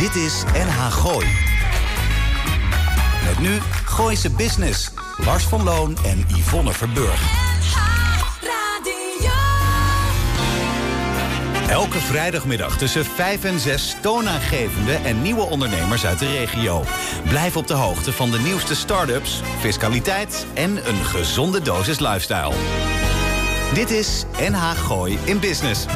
[0.00, 1.26] Dit is NH Gooi.
[3.24, 4.90] Met nu Gooise Business.
[5.16, 7.22] Lars van Loon en Yvonne Verburg.
[11.68, 16.84] Elke vrijdagmiddag tussen 5 en 6 toonaangevende en nieuwe ondernemers uit de regio.
[17.28, 22.54] Blijf op de hoogte van de nieuwste start-ups, fiscaliteit en een gezonde dosis lifestyle.
[23.74, 25.86] Dit is NH Gooi in Business.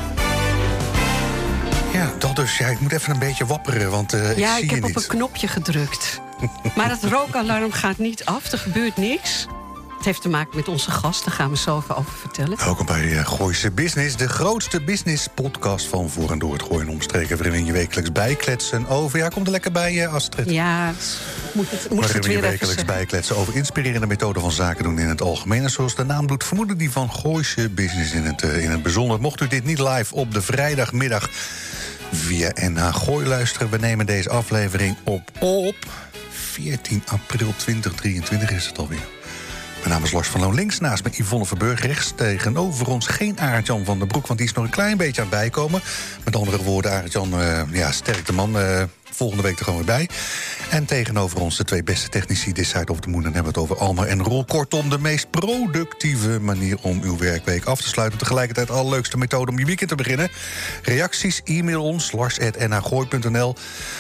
[1.95, 2.58] Ja, dat dus.
[2.58, 4.84] Ja, ik moet even een beetje wapperen, want uh, ik ja, zie ik je heb
[4.84, 4.96] niet.
[4.96, 6.20] op een knopje gedrukt.
[6.76, 9.46] maar het rookalarm gaat niet af, er gebeurt niks.
[9.96, 12.58] Het heeft te maken met onze gast, daar gaan we zo even over vertellen.
[12.58, 16.89] Welkom bij uh, Gooise Business, de grootste business podcast van voor en door het Gooien
[16.89, 17.36] omstreken.
[17.39, 19.18] Waarin je wekelijks bijkletsen over.
[19.18, 20.50] Ja, komt er lekker bij, uh, Astrid.
[20.50, 20.92] Ja,
[21.53, 24.84] moet het, moet waarin het we weer je wekelijks bijkletsen over inspirerende methoden van zaken
[24.84, 25.62] doen in het algemeen.
[25.62, 28.82] En zoals de naam doet, vermoeden die van Gooise Business in het, uh, in het
[28.82, 29.20] bijzonder.
[29.20, 31.29] Mocht u dit niet live op de vrijdagmiddag
[32.14, 35.77] via NH Gooi luisteren, we nemen deze aflevering op op
[36.31, 39.06] 14 april 2023 is het alweer.
[39.79, 40.55] Mijn naam is Lars van Loon.
[40.55, 41.81] Links naast me Yvonne Verburg.
[41.81, 44.27] Rechts tegenover ons geen Arend-Jan van den Broek...
[44.27, 45.83] want die is nog een klein beetje aan het bijkomen.
[46.25, 48.56] Met andere woorden, Arend-Jan, uh, ja, sterk de man...
[48.56, 48.83] Uh,
[49.15, 50.09] volgende week er gewoon weer bij.
[50.70, 53.23] En tegenover ons de twee beste technici This Side of the Moon.
[53.23, 54.45] Hebben we het over Alma en Rol.
[54.45, 58.19] Kortom, de meest productieve manier om uw werkweek af te sluiten.
[58.19, 60.31] Tegelijkertijd de allerleukste methode om je weekend te beginnen.
[60.83, 63.55] Reacties, e-mail ons, lars.nagooi.nl.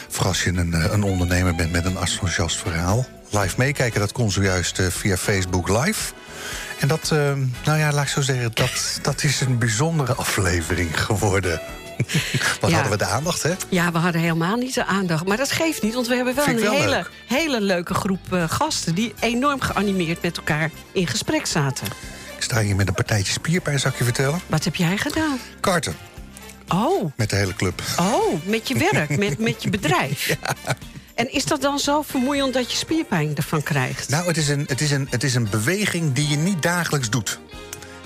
[0.08, 3.06] Voor als je een, een ondernemer bent met een enthousiast verhaal
[3.40, 4.00] live meekijken.
[4.00, 6.12] Dat kon zojuist uh, via Facebook Live.
[6.80, 7.32] En dat, uh,
[7.64, 11.60] nou ja, laat ik zo zeggen, dat, dat is een bijzondere aflevering geworden.
[12.60, 12.76] Wat ja.
[12.76, 13.52] hadden we de aandacht, hè?
[13.68, 15.26] Ja, we hadden helemaal niet de aandacht.
[15.26, 17.10] Maar dat geeft niet, want we hebben wel een wel hele, leuk.
[17.26, 18.94] hele leuke groep uh, gasten...
[18.94, 21.86] die enorm geanimeerd met elkaar in gesprek zaten.
[22.36, 24.40] Ik sta hier met een partijtje spierpijn, zou ik je vertellen.
[24.46, 25.38] Wat heb jij gedaan?
[25.60, 25.96] Karten.
[26.68, 27.12] Oh.
[27.16, 27.82] Met de hele club.
[28.00, 30.26] Oh, met je werk, met, met je bedrijf.
[30.26, 30.36] Ja.
[31.14, 34.08] En is dat dan zo vermoeiend dat je spierpijn ervan krijgt?
[34.08, 37.10] Nou, het is een, het is een, het is een beweging die je niet dagelijks
[37.10, 37.38] doet.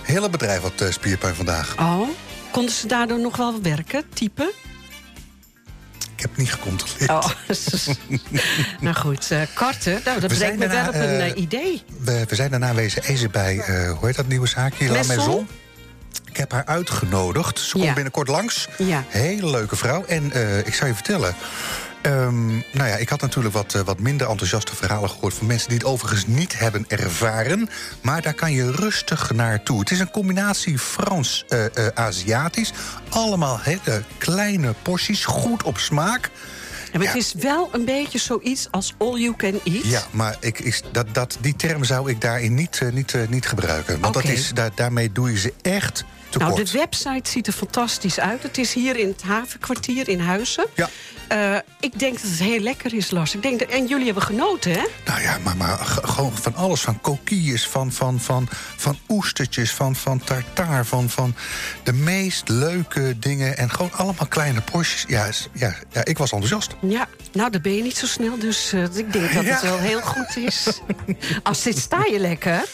[0.03, 1.75] Hele bedrijf had uh, spierpijn vandaag.
[1.78, 2.09] Oh,
[2.58, 4.50] konden ze daardoor nog wel werken, typen?
[6.14, 7.10] Ik heb niet gecontroleerd.
[7.10, 7.30] Oh,
[8.80, 11.82] nou goed, uh, karten, nou, dat brengt me wel op een uh, idee.
[12.00, 13.56] We, we, zijn daarna wezen ezen bij,
[13.98, 14.88] hoe heet dat nieuwe zaakje?
[14.88, 15.48] La Maison.
[16.24, 17.58] Ik heb haar uitgenodigd.
[17.58, 17.92] Ze komt Ja.
[17.92, 18.69] binnenkort langs.
[18.78, 19.04] Ja.
[19.08, 20.04] Hele leuke vrouw.
[20.04, 20.25] En
[20.66, 21.34] ik zou je vertellen...
[22.03, 25.34] Um, nou ja, ik had natuurlijk wat, uh, wat minder enthousiaste verhalen gehoord...
[25.34, 27.69] van mensen die het overigens niet hebben ervaren.
[28.00, 29.78] Maar daar kan je rustig naartoe.
[29.78, 32.72] Het is een combinatie Frans-Aziatisch.
[33.08, 36.31] Allemaal hele kleine porties, goed op smaak.
[36.92, 39.84] Ja, maar het is wel een beetje zoiets als all you can eat.
[39.84, 44.00] Ja, maar ik, ik, dat, dat, die term zou ik daarin niet, niet, niet gebruiken.
[44.00, 46.55] Want dat is, daar, daarmee doe je ze echt tekort.
[46.55, 48.43] Nou, de website ziet er fantastisch uit.
[48.43, 50.66] Het is hier in het havenkwartier in Huizen.
[50.75, 50.89] Ja.
[51.33, 53.34] Uh, ik denk dat het heel lekker is, Lars.
[53.34, 54.84] Ik denk dat, en jullie hebben genoten, hè?
[55.05, 56.81] Nou ja, maar, maar gewoon van alles.
[56.81, 60.87] Van coquilles, van, van, van, van oestertjes, van, van tartaar...
[60.87, 61.34] Van, van
[61.83, 63.56] de meest leuke dingen.
[63.56, 65.05] En gewoon allemaal kleine porties.
[65.09, 66.75] Ja, ja, ja ik was enthousiast.
[66.81, 69.53] Ja, nou, dan ben je niet zo snel, dus uh, ik denk dat Ja.
[69.53, 70.67] het wel heel goed is.
[71.43, 72.65] Als dit sta je lekker.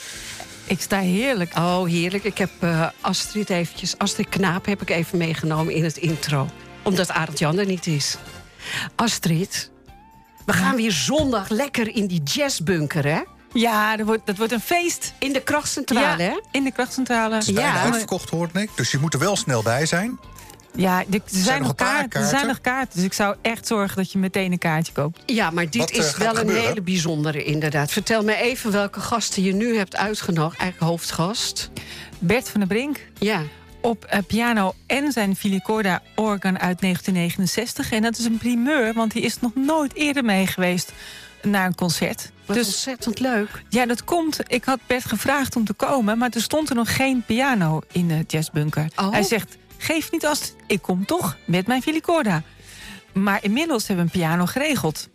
[0.67, 1.57] Ik sta heerlijk.
[1.57, 2.25] Oh, heerlijk.
[2.25, 3.99] Ik heb uh, Astrid eventjes...
[3.99, 6.49] Astrid Knaap heb ik even meegenomen in het intro.
[6.83, 8.17] Omdat Arend Jan er niet is.
[8.95, 9.71] Astrid,
[10.47, 13.21] we gaan weer zondag lekker in die jazzbunker, hè?
[13.53, 15.13] Ja, dat wordt, dat wordt een feest.
[15.19, 16.41] In de krachtcentrale, ja, hè?
[16.51, 17.35] in de krachtcentrale.
[17.35, 17.83] Het is bijna Ja.
[17.83, 18.71] uitverkocht, hoorde ik.
[18.75, 20.19] Dus je moet er wel snel bij zijn.
[20.77, 22.97] Ja, er zijn, nog kaarten, er zijn nog kaarten.
[22.97, 25.23] Dus ik zou echt zorgen dat je meteen een kaartje koopt.
[25.27, 27.91] Ja, maar dit Wat, eh, is wel een hele bijzondere, inderdaad.
[27.91, 30.61] Vertel me even welke gasten je nu hebt uitgenodigd.
[30.61, 31.71] Eigenlijk hoofdgast.
[32.19, 33.43] Bert van der Brink Ja.
[33.81, 37.93] op eh, piano en zijn filicorda organ uit 1969.
[37.93, 40.93] En dat is een primeur, want hij is nog nooit eerder mee geweest
[41.43, 42.31] naar een concert.
[42.47, 43.63] Wat dus ontzettend leuk.
[43.69, 44.39] ja, dat komt.
[44.47, 48.09] Ik had Bert gevraagd om te komen, maar er stond er nog geen piano in
[48.09, 48.87] de jazzbunker.
[48.97, 49.11] Oh.
[49.13, 52.43] Hij zegt: geef niet als ik kom toch met mijn filicorda.
[53.13, 55.09] Maar inmiddels hebben we een piano geregeld.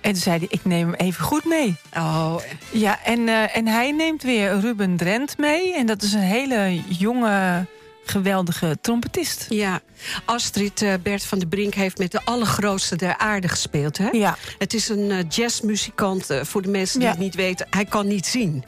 [0.00, 1.76] En toen zei hij: ik neem hem even goed mee.
[1.96, 2.36] Oh,
[2.70, 5.74] Ja, en, eh, en hij neemt weer Ruben Drent mee.
[5.74, 7.66] En dat is een hele jonge,
[8.04, 9.46] geweldige trompetist.
[9.48, 9.80] ja.
[10.24, 14.08] Astrid eh, Bert van der Brink heeft met de allergrootste der aarde gespeeld, hè?
[14.12, 17.14] Ja, Het is een eh, jazzmuzikant, voor de mensen die Ja.
[17.14, 17.66] het niet weten.
[17.70, 18.64] Hij kan niet zien.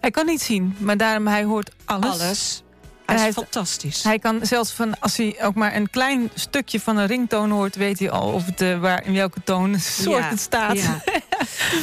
[0.00, 2.20] hij kan niet zien, maar daarom hij hoort alles.
[2.20, 2.62] Alles.
[3.06, 4.02] Hij En is hij- fantastisch.
[4.02, 7.76] Hij kan zelfs van, als hij ook maar een klein stukje van een ringtoon hoort,
[7.76, 10.78] weet hij al of het, eh, waar, in welke toon soort Ja, het staat.
[10.78, 11.02] ja.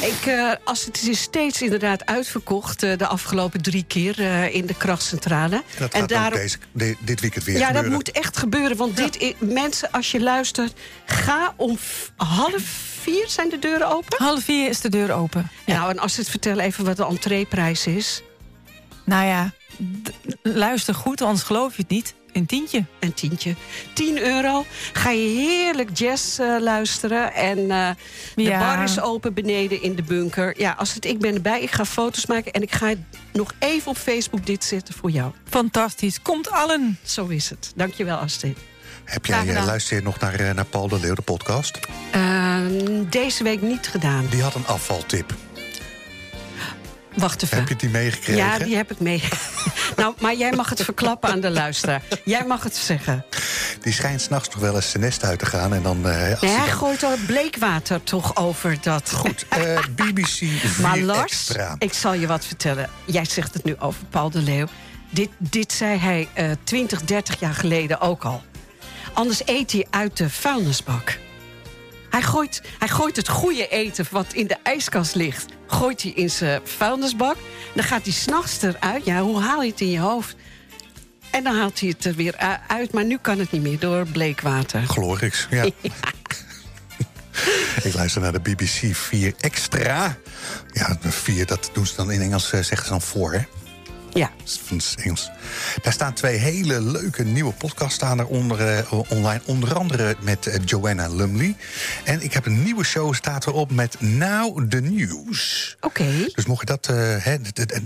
[0.01, 4.65] Ik, eh, als het is steeds inderdaad uitverkocht eh, de afgelopen drie keer eh, in
[4.65, 5.55] de krachtcentrale.
[5.55, 7.89] En dat gaat ook deze, de- dit weekend weer ja, gebeuren.
[7.91, 8.77] dat moet echt gebeuren.
[8.77, 10.73] Want dit mensen, als je luistert,
[11.05, 11.77] ga om
[12.15, 12.61] half
[13.01, 14.23] vier zijn de deuren open.
[14.23, 15.49] Half vier is de deur open.
[15.65, 15.77] Ja.
[15.77, 18.21] Nou, en als het vertel even wat de entreeprijs is.
[19.05, 19.51] Nou ja,
[20.43, 22.13] luister goed, anders geloof je het niet.
[22.33, 22.85] Een tientje.
[22.99, 23.55] Een tientje.
[23.93, 24.65] 10 euro.
[24.93, 27.33] Ga je heerlijk jazz eh, luisteren.
[27.33, 27.89] En eh,
[28.35, 28.59] de Ja.
[28.59, 30.59] bar is open beneden in de bunker.
[30.59, 31.61] Ja, als het ik ben erbij.
[31.61, 32.51] Ik ga foto's maken.
[32.51, 32.93] En ik ga
[33.33, 35.31] nog even op Facebook dit zetten voor jou.
[35.49, 36.21] Fantastisch.
[36.21, 36.97] Komt allen.
[37.03, 37.71] Zo is het.
[37.75, 38.57] Dankjewel, Astrid.
[39.03, 41.79] Heb jij, eh, luister je nog naar, eh, naar Paul de Leeuw, de podcast?
[42.11, 44.25] Ehm, deze week niet gedaan.
[44.29, 45.33] Die had een afvaltip.
[47.15, 47.57] Wacht even.
[47.57, 48.35] Heb je die meegekregen?
[48.35, 49.23] Ja, die heb ik mee.
[49.97, 52.01] nou, maar jij mag het verklappen aan de luisteraar.
[52.25, 53.25] Jij mag het zeggen.
[53.81, 55.73] Die schijnt s'nachts nog wel eens zijn nest uit te gaan.
[55.73, 59.11] En dan, eh, als Nee, hij dan- gooit al het bleekwater toch over dat.
[59.13, 61.75] Goed, eh, BBC 4 Maar Lars, Extra.
[61.79, 62.89] ik zal je wat vertellen.
[63.05, 64.67] Jij zegt het nu over Paul de Leeuw.
[65.09, 68.43] Dit, dit zei hij eh 20, 30 jaar geleden ook al.
[69.13, 71.17] Anders eet hij uit de vuilnisbak.
[72.11, 75.45] Hij gooit, hij gooit het goede eten wat in de ijskast ligt...
[75.67, 77.35] gooit hij in zijn vuilnisbak.
[77.75, 79.05] Dan gaat hij s'nachts eruit.
[79.05, 80.35] Ja, hoe haal je het in je hoofd?
[81.31, 82.91] En dan haalt hij het er weer uit.
[82.93, 84.81] Maar nu kan het niet meer door bleekwater.
[84.87, 85.63] Glorix, ja.
[87.83, 90.17] Ik luister naar de BBC 4 Extra.
[90.71, 93.41] Ja, de 4, dat doen ze dan in Engels, eh, zeggen ze dan voor, hè?
[94.13, 95.29] Ja, van het Engels.
[95.81, 99.41] Daar staan twee hele leuke nieuwe podcasts staan er onder, eh, online.
[99.45, 101.55] Onder andere met eh, Joanna Lumley.
[102.03, 105.75] En ik heb een nieuwe show staat erop met Now the News.
[105.79, 106.05] oké.
[106.33, 107.35] Dus mocht je dat, eh,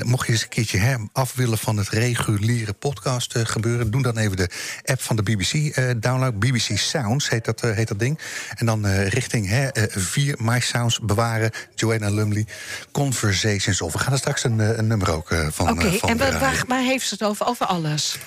[0.05, 4.17] mocht je eens een keertje hè, af willen van het reguliere podcast gebeuren, doe dan
[4.17, 4.49] even de
[4.83, 6.39] app van de BBC download.
[6.39, 8.19] BBC Sounds heet dat, heet dat ding.
[8.55, 11.51] En dan richting hè, eh, 4 My Sounds bewaren.
[11.75, 12.45] Joanna Lumley,
[12.91, 13.93] Conversations of.
[13.93, 15.81] We gaan er straks een, een nummer ook van.
[15.99, 17.45] Van en waar, heeft ze het over?
[17.47, 18.17] Over alles.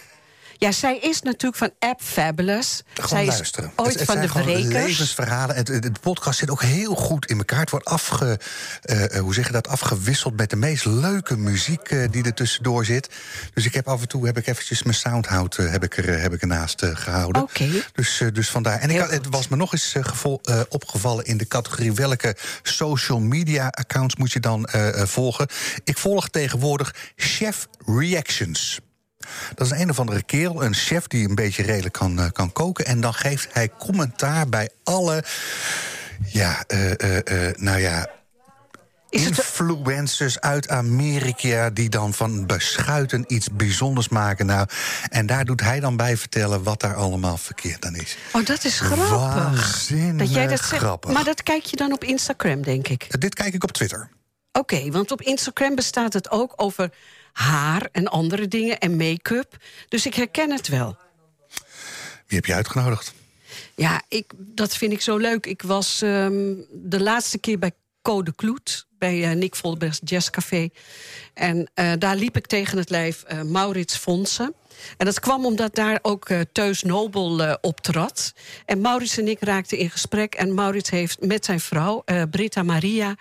[0.58, 2.82] Ja, zij is natuurlijk van App Fabulous.
[2.94, 3.72] Gewoon zij is luisteren.
[3.76, 4.72] ooit het, het van de Brekers.
[4.72, 5.56] levensverhalen.
[5.56, 7.60] Het, het- de podcast zit ook heel goed in elkaar.
[7.60, 8.40] Het wordt afge,
[8.82, 12.34] eh, eh, hoe zeg je dat, afgewisseld met de meest leuke muziek eh, die er
[12.34, 13.08] tussendoor zit.
[13.54, 16.32] Dus ik heb af en toe heb ik eventjes mijn soundhout heb ik er, heb
[16.32, 17.42] ik ernaast eh, gehouden.
[17.42, 17.68] Oké.
[17.92, 18.78] Dus, dus vandaar.
[18.80, 19.94] En ik, het was me nog eens
[20.68, 25.46] opgevallen in de categorie welke social media accounts moet je dan volgen.
[25.84, 28.80] Ik volg tegenwoordig Chef Reactions.
[29.54, 32.52] Dat is een of andere kerel, een chef die een beetje redelijk kan, eh, kan
[32.52, 32.86] koken.
[32.86, 35.24] En dan geeft hij commentaar bij alle.
[36.26, 38.10] Ja, eh, eh, nou ja.
[39.10, 44.46] Influencers uit Amerika die dan van beschuiten iets bijzonders maken.
[44.46, 44.68] Nou,
[45.08, 48.16] en daar doet hij dan bij vertellen wat daar allemaal verkeerd aan is.
[48.32, 49.86] Oh, dat is grappig.
[50.16, 50.82] Dat jij dat zegt.
[50.82, 51.12] grappig.
[51.12, 53.20] Maar dat kijk je dan op Instagram, denk ik.
[53.20, 54.08] Dit kijk ik op Twitter.
[54.52, 56.90] Oké, want op Instagram bestaat het ook over
[57.38, 59.56] haar en andere dingen en make-up.
[59.88, 60.96] Dus ik herken het wel.
[62.26, 63.14] Wie heb je uitgenodigd?
[63.74, 65.46] Ja, ik, dat vind ik zo leuk.
[65.46, 70.68] Ik was ehm, de laatste keer bij Code Kloet, bij eh, Nick Volbergs Jazzcafé.
[71.34, 74.54] En eh, daar liep ik tegen het lijf eh, Maurits Fonsen.
[74.96, 78.32] En dat kwam omdat daar ook eh, Teus Nobel eh, optrad.
[78.64, 80.34] En Maurits en ik raakten in gesprek.
[80.34, 83.14] En Maurits heeft met zijn vrouw, eh, Britta Maria...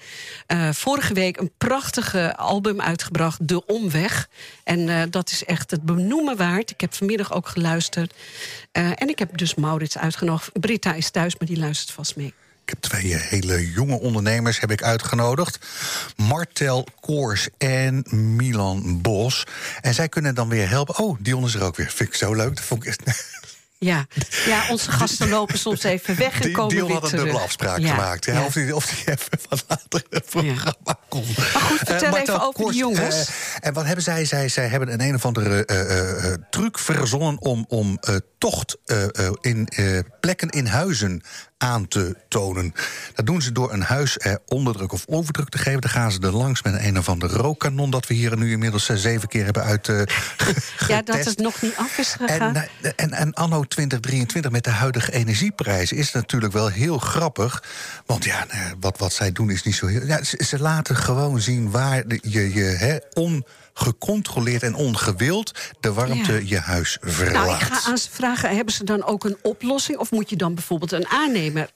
[0.71, 4.29] vorige week een prachtige album uitgebracht, De Omweg.
[4.63, 6.69] En dat is echt het benoemen waard.
[6.69, 8.13] Ik heb vanmiddag ook geluisterd.
[8.71, 10.59] En ik heb dus Maurits uitgenodigd.
[10.59, 12.33] Britta is thuis, maar die luistert vast mee.
[12.67, 15.59] Ik heb twee hele jonge ondernemers heb ik uitgenodigd.
[16.15, 19.43] Martel Koors en Milan Bos.
[19.81, 20.97] En zij kunnen dan weer helpen.
[20.97, 21.91] Oh, Dion is er ook weer.
[21.91, 22.55] Vind ik zo leuk.
[22.55, 22.95] Dat vond ik.
[23.79, 24.05] Ja,
[24.45, 27.93] ja onze gasten lopen soms even weg en komen Dion had een dubbele afspraak Ja,
[27.93, 28.25] gemaakt.
[28.25, 28.45] Ja, ja.
[28.45, 31.37] Of, die, of die even wat later in het programma komt.
[31.37, 33.27] Maar goed, vertel Eh, Martel even over die jongens.
[33.27, 34.25] eh, en wat hebben zij?
[34.25, 34.49] zij?
[34.49, 37.41] Zij hebben een een of andere eh, truc verzonnen...
[37.41, 37.99] om, om
[38.37, 38.77] tocht
[39.41, 39.67] in
[40.19, 41.21] plekken in huizen
[41.57, 42.73] aan te tonen.
[43.13, 45.81] Dat doen ze door een huis eh, onderdruk of overdruk te geven.
[45.81, 47.89] Dan gaan ze er langs met een of ander rookkanon...
[47.91, 50.01] dat we hier nu inmiddels eh, zeven keer hebben uit eh,
[50.87, 52.55] Ja, dat het nog niet af is gegaan.
[52.55, 57.63] En, eh, en, en anno 2023 met de huidige energieprijzen is natuurlijk wel heel grappig.
[58.05, 60.05] Want ja, nou wat, wat zij doen is niet zo heel.
[60.05, 62.97] Ja, ze, ze laten gewoon zien waar de- je, je hè,
[63.79, 66.39] ongecontroleerd en ongewild de warmte Ja.
[66.43, 67.45] je huis verlaat.
[67.45, 69.97] nou, ik ga aan ze vragen, hebben ze dan ook een oplossing?
[69.97, 71.75] Of moet je dan bijvoorbeeld een aannemer...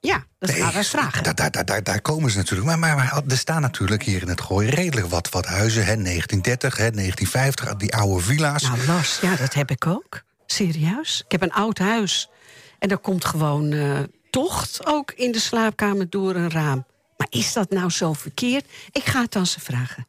[0.00, 1.22] Ja, dat gaan wij vragen.
[1.22, 2.66] Daar, daar, daar, daar, daar komen ze natuurlijk.
[2.68, 5.84] Maar, maar, maar er staan natuurlijk hier in het gooi redelijk wat, wat huizen.
[5.84, 8.62] Hè, 1930, hè, 1950, die oude villa's.
[8.62, 10.22] Nou, Lars, ja, dat heb ik ook.
[10.46, 11.22] Serieus.
[11.24, 12.30] Ik heb een oud huis.
[12.78, 13.98] En daar komt gewoon eh,
[14.30, 16.86] tocht ook in de slaapkamer door een raam.
[17.30, 18.64] Maar is dat nou zo verkeerd?
[18.92, 20.06] Ik ga het aan ze vragen.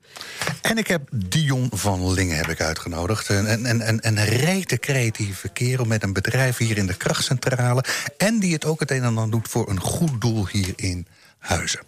[0.61, 3.29] En ik heb Dion van Lingen heb ik uitgenodigd.
[3.29, 7.83] Een, een, een, een rete creatieve kerel met een bedrijf hier in de krachtcentrale.
[8.17, 11.07] En die het ook het een en ander doet voor een goed doel hier in
[11.37, 11.81] Huizen.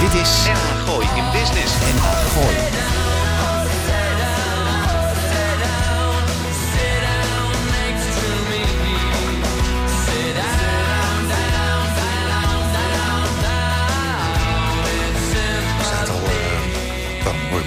[0.00, 0.30] Dit is
[0.84, 1.74] Gooi in Business.
[1.74, 2.89] En Gooi.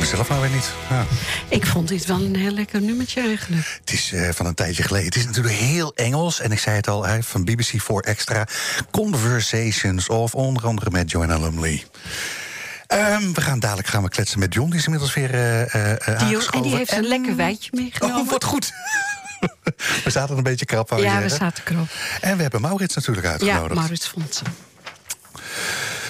[0.05, 0.71] Zelf nou weer niet.
[0.89, 1.05] Ja.
[1.47, 3.79] Ik vond dit wel een heel lekker nummertje eigenlijk.
[3.79, 5.07] Het is uh, van een tijdje geleden.
[5.07, 6.39] Het is natuurlijk heel Engels.
[6.39, 8.47] En ik zei het al, hij van BBC 4 Extra.
[8.91, 11.83] Conversations of onder andere met Joanna Lumley.
[12.87, 14.69] Um, we gaan dadelijk gaan we kletsen met John.
[14.69, 16.97] Die is inmiddels weer uh, uh, die, En die heeft en...
[16.97, 18.21] een lekker wijtje meegenomen.
[18.21, 18.71] Oh, wat goed.
[20.03, 21.87] we zaten een beetje krap, Ja, we zaten krap.
[22.21, 23.73] En we hebben Maurits natuurlijk uitgenodigd.
[23.73, 24.45] Ja, Maurits Fonsen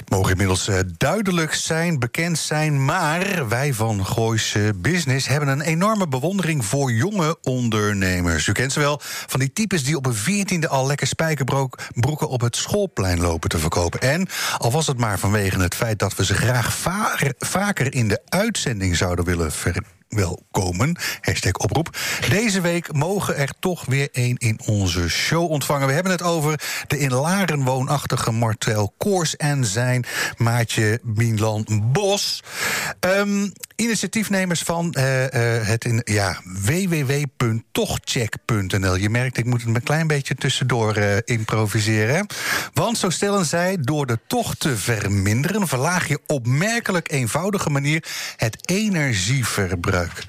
[0.10, 2.86] mogen inmiddels uh, duidelijk zijn, bekend zijn.
[2.86, 8.48] Maar wij van Gooise Business hebben een enorme bewondering voor jonge ondernemers.
[8.48, 12.42] U kent ze wel, van die types die op een veertiende al lekker spijkerbroeken op
[12.42, 14.00] het schoolplein lopen te verkopen.
[14.00, 18.08] En al was het maar vanwege het feit dat we ze graag va vaker in
[18.08, 19.52] de uitzending zouden willen
[20.16, 20.98] ver welkomen.
[21.22, 21.98] Hashtag oproep.
[22.30, 25.88] Deze week mogen er toch weer één in onze show ontvangen.
[25.88, 30.06] We hebben het over de in Laren woonachtige Martel Koors en zijn
[30.38, 32.44] maatje Milan Bos.
[33.00, 35.28] Um, initiatiefnemers van uh, uh,
[35.68, 38.96] het in, ja, www.tochtcheck.nl.
[38.96, 42.26] Je merkt, ik moet het een klein beetje tussendoor uh, improviseren.
[42.74, 45.68] Want zo stellen zij, door de tocht te verminderen...
[45.68, 48.04] verlaag je op merkelijk eenvoudige manier
[48.38, 50.26] het energieverbruik.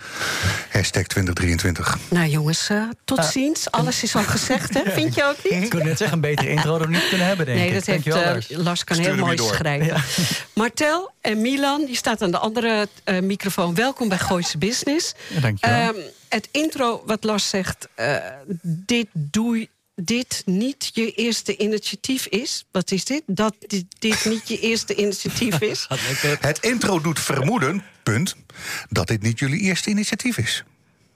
[0.70, 1.98] Hashtag 2023.
[2.08, 2.70] Nou jongens,
[3.04, 3.24] tot ah.
[3.24, 3.70] ziens.
[3.70, 4.80] Alles is al gezegd, hè?
[5.00, 5.62] Vind je ook niet?
[5.62, 7.74] Ik kon net zeggen, een betere intro dan niet kunnen hebben, denk nee, ik.
[7.74, 8.46] dat heeft Lars.
[8.48, 9.86] Lars kan heel mooi schrijven.
[9.86, 9.96] Ja.
[10.54, 12.88] Martel en Milan, die staat aan de andere
[13.35, 13.75] microfoon.
[13.75, 15.14] Welkom bij Gooise Business.
[15.29, 15.88] Ja, dankjewel.
[15.88, 18.17] Um, het intro wat Lars zegt, uh,
[18.62, 22.64] dit doe dit niet je eerste initiatief is?
[22.71, 23.23] Wat is dit?
[23.26, 25.87] Dat dit, dit niet je eerste initiatief is?
[26.41, 28.37] het intro doet vermoeden, punt,
[28.88, 30.64] dat dit niet jullie eerste initiatief is.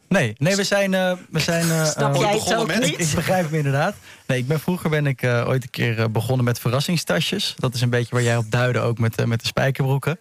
[0.09, 0.93] Nee, nee we zijn...
[0.93, 2.81] Uh, we zijn uh, Snap jij het ook met?
[2.81, 3.01] niet?
[3.01, 3.95] Ik, begrijp hem inderdaad.
[4.27, 7.55] Nee, ik ben, vroeger ben ik uh, ooit een keer begonnen met verrassingstasjes.
[7.59, 10.17] Dat is een beetje waar jij op duidde, ook met, met de spijkerbroeken.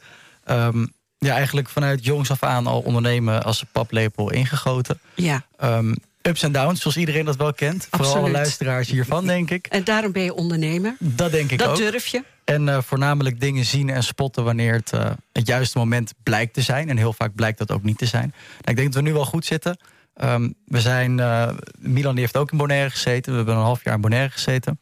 [0.46, 5.00] Um, ja, eigenlijk vanuit jongs af aan al ondernemen als een paplepel ingegoten.
[5.16, 5.46] Ja.
[5.64, 7.88] Um, ups en downs, zoals iedereen dat wel kent.
[7.90, 8.12] Absoluut.
[8.12, 9.68] Vooral luisteraars hiervan, denk ik.
[9.68, 10.96] En daarom ben je ondernemer.
[11.00, 11.78] Dat denk ik dat ook.
[11.78, 12.24] Dat durf je.
[12.44, 16.62] En uh, voornamelijk dingen zien en spotten wanneer het uh, het juiste moment blijkt te
[16.62, 16.90] zijn.
[16.90, 18.34] En heel vaak blijkt dat ook niet te zijn.
[18.38, 19.80] Nou, ik denk dat we nu wel goed zitten.
[20.24, 23.32] Um, we zijn, uh, Milan die heeft ook in Bonaire gezeten.
[23.32, 24.80] We hebben een half jaar in Bonaire gezeten.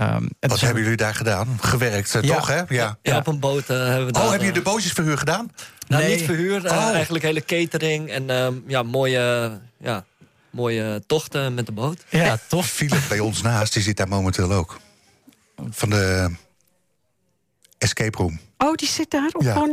[0.00, 1.58] Um, Wat hebben jullie daar gedaan?
[1.60, 2.20] Gewerkt, ja.
[2.20, 2.48] toch?
[2.48, 2.62] Hè?
[2.68, 2.98] Ja.
[3.02, 5.52] ja, op een boot uh, hebben we daar, Oh, heb je de bootjesverhuur gedaan?
[5.88, 6.16] Nou, nee.
[6.16, 6.64] niet verhuur.
[6.64, 6.90] Uh, oh.
[6.90, 10.04] Eigenlijk hele catering en uh, ja, mooie, ja,
[10.50, 12.04] mooie tochten met de boot.
[12.08, 12.38] Ja, ja.
[12.48, 12.66] toch?
[12.66, 14.80] Philip bij ons naast, die zit daar momenteel ook.
[15.70, 16.34] Van de
[17.78, 18.40] escape room.
[18.58, 19.68] Oh, die zit daar op ja.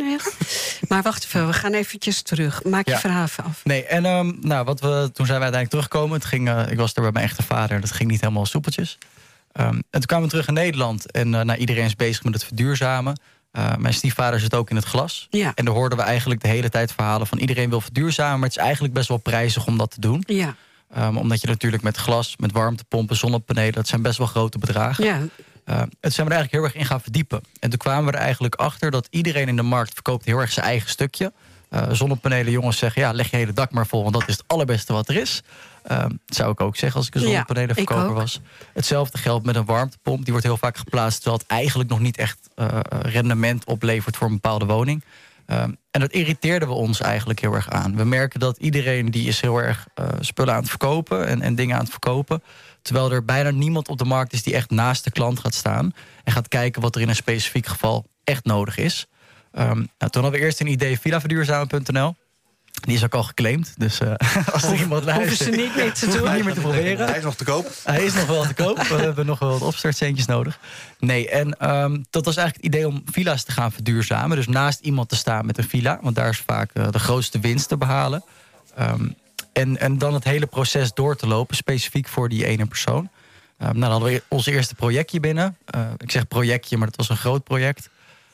[0.87, 2.63] Maar wacht even, we gaan eventjes terug.
[2.63, 3.61] Maak je verhaal af.
[3.63, 6.17] Nee, en um, nou, wat we, toen zijn we uiteindelijk teruggekomen.
[6.17, 7.81] Het ging, uh, ik was er bij mijn echte vader.
[7.81, 8.97] Dat ging niet helemaal soepeltjes.
[9.59, 11.11] Um, en toen kwamen we terug in Nederland.
[11.11, 13.19] En uh, nou, iedereen is bezig met het verduurzamen.
[13.57, 15.27] Uh, mijn stiefvader zit ook in het glas.
[15.29, 15.51] Ja.
[15.55, 17.37] En daar hoorden we eigenlijk de hele tijd verhalen van...
[17.37, 20.23] iedereen wil verduurzamen, maar het is eigenlijk best wel prijzig om dat te doen.
[20.25, 20.55] Ja.
[20.97, 23.73] Um, omdat je natuurlijk met glas, met warmtepompen, zonnepanelen...
[23.73, 25.03] dat zijn best wel grote bedragen.
[25.03, 25.19] Ja.
[25.65, 27.43] Uh, het zijn we er eigenlijk heel erg in gaan verdiepen.
[27.59, 29.93] En toen kwamen we er eigenlijk achter dat iedereen in de markt...
[29.93, 31.33] verkoopt heel erg zijn eigen stukje.
[31.69, 34.01] Uh, zonnepanelen, jongens zeggen, ja, leg je hele dak maar vol...
[34.01, 35.41] want dat is het allerbeste wat er is.
[35.83, 38.41] Dat zou ik ook zeggen als ik een zonnepanelenverkoper ja, was.
[38.73, 40.23] Hetzelfde geldt met een warmtepomp.
[40.23, 41.21] Die wordt heel vaak geplaatst...
[41.21, 45.03] terwijl het eigenlijk nog niet echt uh, rendement oplevert voor een bepaalde woning.
[45.47, 47.95] Um, en dat irriteerden we ons eigenlijk heel erg aan.
[47.95, 51.27] We merken dat iedereen die is heel erg uh, spullen aan het verkopen...
[51.27, 52.43] En, en dingen aan het verkopen...
[52.81, 55.93] terwijl er bijna niemand op de markt is die echt naast de klant gaat staan...
[56.23, 59.07] en gaat kijken wat er in een specifiek geval echt nodig is...
[59.59, 62.15] Um, nou, toen hadden we eerst een idee villaverduurzamen.nl.
[62.85, 63.73] Die is ook al geclaimd.
[63.77, 64.13] Dus uh,
[64.53, 65.37] als er iemand luistert...
[65.37, 66.33] Hoeven ze niet meer te doen.
[66.33, 67.07] niet meer te proberen.
[67.07, 67.71] Hij is nog te koop.
[67.83, 68.81] Hij is nog wel te koop.
[68.81, 70.59] We hebben nog wel wat opstartcentjes nodig.
[70.99, 74.37] Nee, en um, dat was eigenlijk het idee om villa's te gaan verduurzamen.
[74.37, 75.99] Dus naast iemand te staan met een villa.
[76.01, 78.23] Want daar is vaak uh, de grootste winst te behalen.
[78.79, 79.15] Um,
[79.53, 81.55] en, en dan het hele proces door te lopen.
[81.55, 82.97] Specifiek voor die ene persoon.
[82.97, 83.09] Um,
[83.57, 85.57] nou, dan hadden we ons eerste projectje binnen.
[85.75, 87.89] Uh, ik zeg projectje, maar dat was een groot project.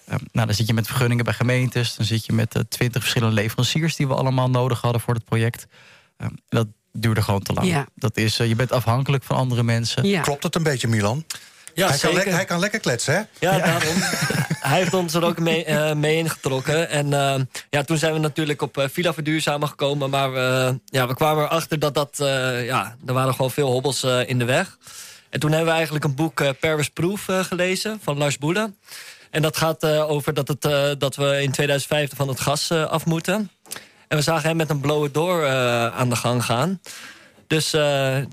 [0.09, 1.95] Uh, nou, dan zit je met vergunningen bij gemeentes.
[1.95, 3.95] Dan zit je met uh, twintig verschillende leveranciers...
[3.95, 5.67] die we allemaal nodig hadden voor het project.
[6.17, 7.67] Uh, dat duurde gewoon te lang.
[7.67, 7.87] Ja.
[7.95, 10.07] Dat is, je bent afhankelijk van andere mensen.
[10.07, 10.21] Ja.
[10.21, 11.25] Klopt het een beetje, Milan?
[11.73, 12.15] Ja, hij, kan zeker.
[12.15, 13.21] lekker, hij kan lekker kletsen, hè?
[13.39, 13.95] Ja, daarom.
[14.69, 16.89] hij heeft ons er ook mee, eh, mee ingetrokken.
[16.89, 20.09] En eh, ja, toen zijn we natuurlijk op uh, Villa Verduurzamen gekomen.
[20.09, 22.19] Maar we, ja, we kwamen erachter dat dat...
[22.19, 24.77] eh, ja, er waren gewoon veel hobbels eh, in de weg.
[25.29, 28.73] En toen hebben we eigenlijk een boek uh, Paris Proof uh, gelezen van Lars Boele.
[29.31, 32.71] En dat gaat uh, over dat, het, uh, dat we in 2050 van het gas
[32.71, 33.51] uh, af moeten.
[34.07, 35.47] En we zagen hem met een blower door
[35.91, 36.81] aan de gang gaan.
[37.47, 37.69] Dus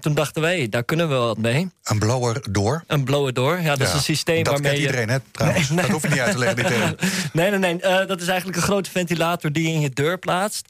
[0.00, 1.70] toen dachten wij, daar kunnen we wat mee.
[1.82, 2.84] Een blower door?
[2.86, 5.68] Een blower door, ja, dat ja, is een systeem dat waarmee kent iedereen, hè, trouwens.
[5.70, 5.84] Nee, nee.
[5.84, 6.96] Dat hoef je niet uit te leggen, die term.
[7.32, 8.06] nee, nee, nee.
[8.06, 10.68] dat is eigenlijk een grote ventilator die je in je deur plaatst.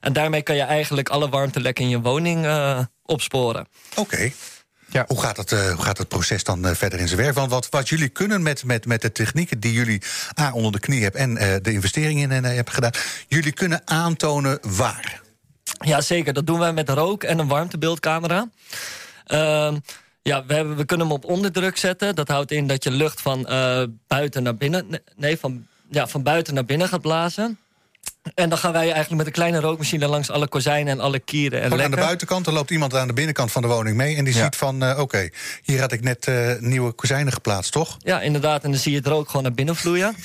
[0.00, 2.46] En daarmee kan je eigenlijk alle warmtelekken in je woning
[3.04, 3.66] opsporen.
[3.90, 4.00] Oké.
[4.00, 4.32] Okay.
[4.92, 5.04] Ja.
[5.06, 7.34] Hoe, gaat het, uh, hoe gaat het proces dan uh, verder in zijn werk?
[7.34, 10.02] Want wat, wat jullie kunnen met, met, met de technieken die jullie
[10.40, 11.20] A, onder de knie hebben...
[11.20, 12.90] en uh, de investeringen in hebben gedaan...
[13.28, 15.20] jullie kunnen aantonen waar.
[15.78, 16.32] Ja, zeker.
[16.32, 18.48] Dat doen wij met rook en een warmtebeeldcamera.
[19.26, 19.78] Ehm,
[20.22, 22.14] ja, we, hebben, we kunnen hem op onderdruk zetten.
[22.14, 23.42] Dat houdt in dat je lucht van
[24.06, 25.02] buiten naar binnen...
[25.16, 27.58] Nee, van, ja, van buiten naar binnen gaat blazen.
[28.34, 31.62] En dan gaan wij eigenlijk met een kleine rookmachine langs alle kozijnen en alle kieren.
[31.62, 34.16] En aan de buitenkant, er loopt iemand aan de binnenkant van de woning mee...
[34.16, 34.42] en die ja.
[34.42, 37.96] ziet van, uh, oké, okay, hier had ik net uh, nieuwe kozijnen geplaatst, toch?
[37.98, 40.16] Ja, inderdaad, en dan zie je het rook gewoon naar binnen vloeien.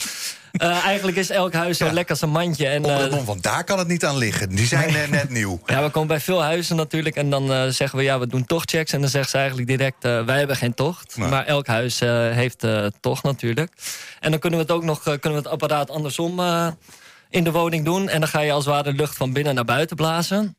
[0.61, 1.91] Uh, eigenlijk is elk huis zo ja.
[1.91, 2.67] lekker als een mandje.
[2.67, 4.49] En, uh, want daar kan het niet aan liggen.
[4.49, 5.59] Die zijn net nieuw.
[5.65, 7.15] Ja, we komen bij veel huizen natuurlijk.
[7.15, 8.93] En dan zeggen we, ja, we doen tochtchecks.
[8.93, 11.17] En dan zeggen ze eigenlijk direct, wij hebben geen tocht.
[11.17, 11.99] Maar elk huis
[12.31, 12.67] heeft
[12.99, 13.71] tocht natuurlijk.
[14.19, 16.39] En dan kunnen we het ook nog, kunnen we het apparaat andersom
[17.29, 18.09] in de woning doen.
[18.09, 20.57] En dan ga je als het ware lucht van binnen naar buiten blazen.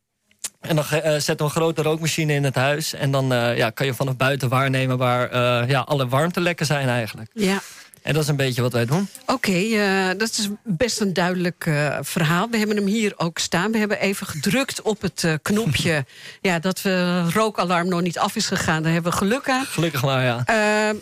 [0.61, 2.95] En dan uh, zetten we een grote rookmachine in het huis.
[2.95, 6.89] En dan uh, ja, kan je vanaf buiten waarnemen waar uh, ja, alle warmtelekken zijn
[6.89, 7.31] eigenlijk.
[7.35, 7.61] Ja.
[8.03, 9.09] En dat is een beetje wat wij doen.
[9.27, 11.71] Oké, okay, dat is best een duidelijk
[12.01, 12.49] verhaal.
[12.51, 13.73] We hebben hem hier ook staan.
[13.73, 16.05] We hebben even gedrukt op het knopje...
[16.41, 18.83] ja, dat we rookalarm nog niet af is gegaan.
[18.83, 19.65] Daar hebben we geluk aan.
[19.65, 20.45] Gelukkig maar, ja.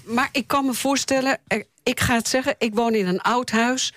[0.05, 1.39] maar ik kan me voorstellen...
[1.83, 3.93] ik ga het zeggen, ik woon in een oud huis...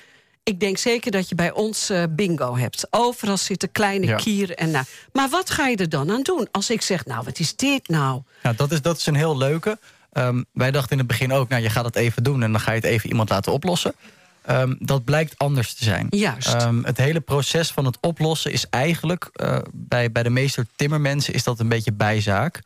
[0.50, 2.88] Ik denk zeker dat je bij ons uh, bingo hebt.
[2.89, 4.15] Overal zitten kleine ja.
[4.15, 4.86] kieren en nou.
[5.13, 6.48] Maar wat ga je er dan aan doen?
[6.51, 8.22] Als ik zeg, nou, wat is dit nou?
[8.44, 9.79] Ja, dat is, dat is een heel leuke.
[10.13, 12.44] Um, wij dachten in het begin ook, nou, je gaat het even doen...
[12.44, 13.94] en dan ga je het even iemand laten oplossen.
[14.50, 16.07] Um, dat blijkt anders te zijn.
[16.09, 16.62] Juist.
[16.62, 19.29] Um, het hele proces van het oplossen is eigenlijk...
[19.33, 22.62] Uh, bij, bij de meester timmermensen is dat een beetje bijzaak...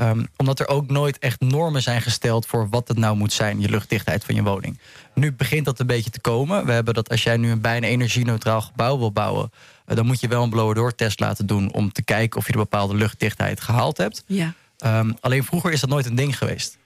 [0.00, 3.60] Um, omdat er ook nooit echt normen zijn gesteld voor wat het nou moet zijn,
[3.60, 4.78] je luchtdichtheid van je woning.
[5.14, 6.66] Nu begint dat een beetje te komen.
[6.66, 9.50] We hebben dat als jij nu een bijna energie-neutraal gebouw wil bouwen,
[9.86, 12.52] uh, dan moet je wel een blower-door test laten doen om te kijken of je
[12.52, 14.24] de bepaalde luchtdichtheid gehaald hebt.
[14.26, 14.54] Ja.
[14.84, 16.78] Um, alleen vroeger is dat nooit een ding geweest.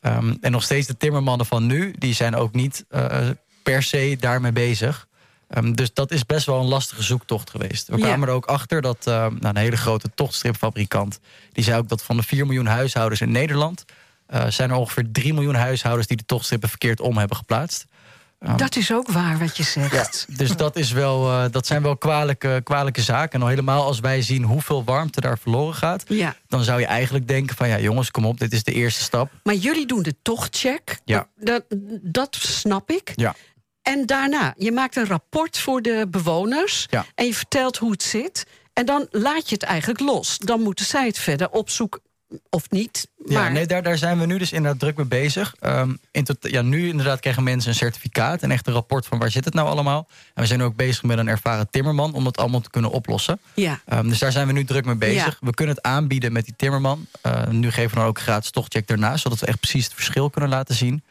[0.00, 3.28] Um, en nog steeds de timmermannen van nu, die zijn ook niet uh,
[3.62, 5.08] per se daarmee bezig.
[5.56, 7.88] Um, dus dat is best wel een lastige zoektocht geweest.
[7.88, 8.26] We kwamen ja.
[8.26, 11.18] er ook achter dat uh, nou, een hele grote tochtstripfabrikant...
[11.52, 13.84] die zei ook dat van de 4 miljoen huishoudens in Nederland...
[14.34, 16.06] Uh, zijn er ongeveer 3 miljoen huishoudens...
[16.06, 17.86] die de tochtstrippen verkeerd om hebben geplaatst.
[18.40, 20.26] Um, dat is ook waar wat je zegt.
[20.28, 23.32] Ja, dus dat, is wel, uh, dat zijn wel kwalijke, kwalijke zaken.
[23.32, 26.04] En al helemaal als wij zien hoeveel warmte daar verloren gaat...
[26.08, 26.36] Ja.
[26.48, 27.68] dan zou je eigenlijk denken van...
[27.68, 29.30] ja jongens, kom op, dit is de eerste stap.
[29.42, 31.00] Maar jullie doen de tochtcheck.
[31.04, 31.28] Ja.
[31.36, 31.64] Dat,
[32.02, 33.12] dat snap ik.
[33.14, 33.34] Ja.
[33.84, 36.86] En daarna, je maakt een rapport voor de bewoners...
[36.90, 37.06] Ja.
[37.14, 38.46] en je vertelt hoe het zit.
[38.72, 40.38] En dan laat je het eigenlijk los.
[40.38, 42.00] Dan moeten zij het verder opzoeken
[42.50, 43.08] of niet.
[43.16, 43.42] Maar...
[43.42, 45.54] Ja, nee, daar, daar zijn we nu dus inderdaad druk mee bezig.
[45.60, 48.42] Um, in tot, ja, nu inderdaad krijgen mensen een certificaat...
[48.42, 50.08] en echt een rapport van waar zit het nou allemaal.
[50.34, 52.14] En we zijn ook bezig met een ervaren timmerman...
[52.14, 53.40] om dat allemaal te kunnen oplossen.
[53.54, 53.80] Ja.
[53.92, 55.24] Um, dus daar zijn we nu druk mee bezig.
[55.24, 55.36] Ja.
[55.40, 57.06] We kunnen het aanbieden met die timmerman.
[57.26, 59.22] Uh, nu geven we dan ook gratis tochtcheck daarnaast...
[59.22, 61.02] zodat we echt precies het verschil kunnen laten zien.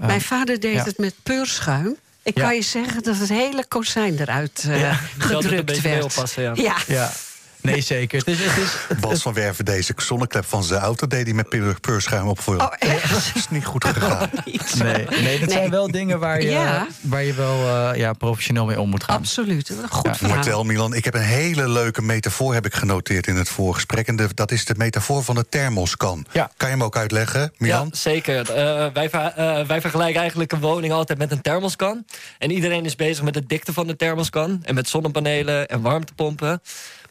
[0.00, 0.84] Um, Mijn vader deed ja.
[0.84, 1.96] het met peurschuim.
[2.26, 2.44] Ik Ja.
[2.44, 5.82] kan je zeggen dat het hele kozijn eruit uh, een gedrukt werd.
[5.82, 6.76] mee oppassen, ja.
[6.86, 7.10] ja.
[7.66, 8.18] Nee zeker.
[8.18, 11.06] Het is, het is, Bas van Werven deze zonneklep van zijn auto...
[11.06, 12.60] deed hij met peur- peurschuim opvullen.
[12.66, 13.10] Oh, echt?
[13.10, 14.30] Dat is niet goed gegaan.
[14.44, 14.74] Niet.
[14.82, 15.56] nee, nee, dat Nee.
[15.56, 16.86] zijn wel dingen waar je, Ja.
[17.00, 19.16] waar je wel eh, ja, professioneel mee om moet gaan.
[19.16, 19.72] Absoluut.
[19.90, 20.34] Goed Ja, verhaal.
[20.36, 24.06] Martel, Milan, ik heb een hele leuke metafoor heb ik genoteerd in het voorgesprek.
[24.06, 26.26] En de, dat is de metafoor van de thermoskan.
[26.32, 26.50] Ja.
[26.56, 27.88] Kan je hem ook uitleggen, Milan?
[27.90, 28.50] Ja, zeker.
[28.52, 32.04] Eh, wij, ver- eh, wij vergelijken eigenlijk een woning altijd met een thermoskan.
[32.38, 34.60] En iedereen is bezig met de dikte van de thermoskan.
[34.62, 36.62] En met zonnepanelen en warmtepompen.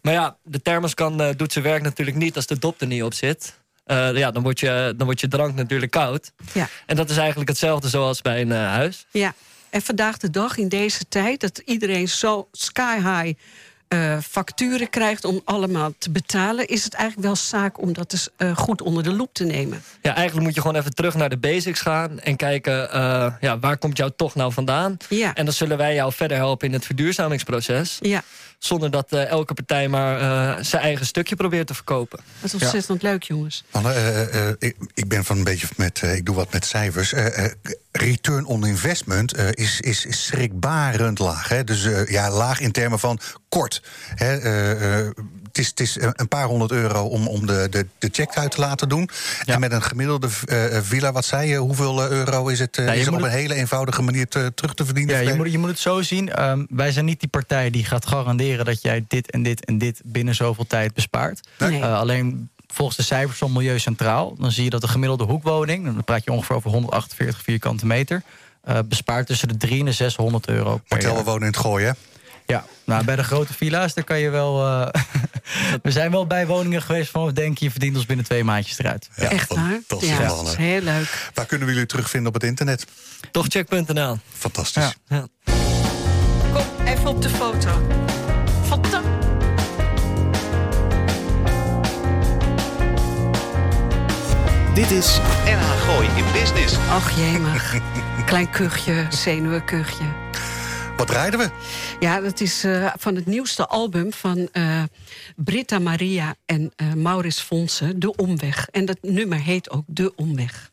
[0.05, 3.03] Maar ja, de thermoskan eh, doet zijn werk natuurlijk niet als de dop er niet
[3.03, 3.53] op zit.
[3.83, 6.31] Eh, ja, dan wordt, je, dan wordt je drank natuurlijk koud.
[6.53, 6.67] Ja.
[6.85, 9.05] En dat is eigenlijk hetzelfde zoals bij een eh, huis.
[9.11, 9.33] Ja,
[9.69, 13.39] en vandaag de dag, in deze tijd, dat iedereen zo sky high
[14.21, 18.57] facturen krijgt om allemaal te betalen, is het eigenlijk wel zaak om dat eens eh,
[18.57, 19.83] goed onder de loep te nemen.
[20.01, 22.19] Ja, eigenlijk moet je gewoon even terug naar de basics gaan.
[22.19, 22.73] En kijken,
[23.41, 24.97] ja, waar komt jouw toch nou vandaan?
[25.09, 27.97] Ja, En dan zullen wij jou verder helpen in het verduurzamingsproces.
[28.01, 28.23] ja,
[28.65, 32.19] Zonder dat eh, elke partij maar eh, zijn eigen stukje probeert te verkopen.
[32.41, 33.63] Dat is ontzettend leuk, jongens.
[33.71, 37.13] Mannen, eh, eh, ik, ik ben van een beetje met, ik doe wat met cijfers.
[37.13, 37.51] Eh, eh,
[37.91, 41.47] return on investment eh, is, is, is schrikbarend laag.
[41.49, 41.63] Hè?
[41.63, 43.81] Dus eh, ja, laag in termen van kort.
[44.15, 44.39] Hè?
[45.55, 48.09] Eh, eh, het is, het is een paar honderd euro om, om de, de, de
[48.11, 49.09] check uit te laten doen.
[49.45, 52.95] En met een gemiddelde eh, villa, wat zei je, hoeveel eh, euro is het, eh,
[52.95, 55.15] is er op een hele eenvoudige manier te, terug te verdienen?
[55.15, 56.29] Ja, je moet, je moet het zo zien.
[56.29, 59.77] Ehm, wij zijn niet die partij die gaat garanderen dat jij dit en dit en
[59.77, 61.47] dit binnen zoveel tijd bespaart.
[61.57, 61.81] Nee.
[61.81, 65.85] Eh, alleen volgens de cijfers van Milieu Centraal, dan zie je dat de gemiddelde hoekwoning,
[65.85, 68.21] dan praat je ongeveer over 148 vierkante meter,
[68.61, 71.87] eh, bespaart tussen de 300 en 600 euro per Martel, we wonen in het gooien,
[71.87, 71.93] hè?
[72.45, 74.65] Ja, nou bij de grote villa's, daar kan je wel.
[74.65, 75.01] eh,
[75.83, 78.79] we zijn wel bij woningen geweest van, denk je, je verdient ons binnen twee maandjes
[78.79, 79.09] eruit.
[79.15, 79.29] Ja.
[79.29, 79.69] Echt waar?
[79.69, 81.29] fantastisch, Ja, dat is heel leuk.
[81.33, 82.85] Waar kunnen we jullie terugvinden op het internet?
[83.31, 84.17] Tochcheck.nl.
[84.37, 84.95] Fantastisch.
[85.07, 85.17] Ja.
[85.43, 85.53] Ja.
[86.53, 87.81] Kom even op de foto.
[88.67, 89.03] Fantastisch.
[94.73, 96.75] Dit is NH Gooi in Business.
[96.89, 97.75] Ach jemig.
[98.25, 100.03] Klein kuchje, zenuwenkuchje.
[100.97, 101.49] Wat rijden we?
[101.99, 104.83] Ja, dat is eh, van het nieuwste album van eh,
[105.35, 108.67] Britta Maria en eh, Maurits Fonsen, De Omweg.
[108.71, 110.69] En dat nummer heet ook De Omweg.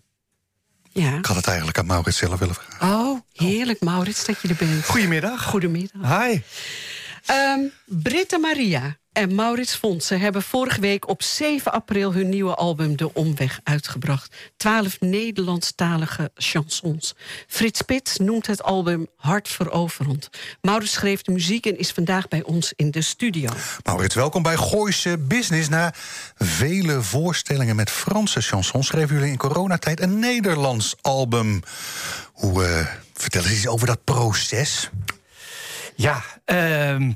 [0.91, 1.17] Ja.
[1.17, 2.99] Ik had het eigenlijk aan Maurits zelf willen vragen.
[2.99, 4.85] Oh, heerlijk Maurits dat je er bent.
[4.85, 5.45] Goedemiddag.
[5.45, 6.23] Goedemiddag.
[6.23, 6.41] Hi.
[7.27, 12.97] Ehm Britta Maria en Maurits Fonsen hebben vorige week op 7 april hun nieuwe album
[12.97, 14.35] De Omweg uitgebracht.
[14.57, 17.15] Twaalf Nederlandstalige chansons.
[17.47, 20.29] Frits Spits noemt het album hartveroverend.
[20.61, 23.51] Maurits schreef de muziek en is vandaag bij ons in de studio.
[23.83, 25.69] Maurits, welkom bij Gooise Business.
[25.69, 25.95] Na
[26.37, 28.87] vele voorstellingen met Franse chansons...
[28.87, 31.63] schreven jullie in coronatijd een Nederlands album.
[32.33, 34.91] Hoe, eh, vertel eens iets over dat proces.
[35.95, 37.13] Ja, ehm,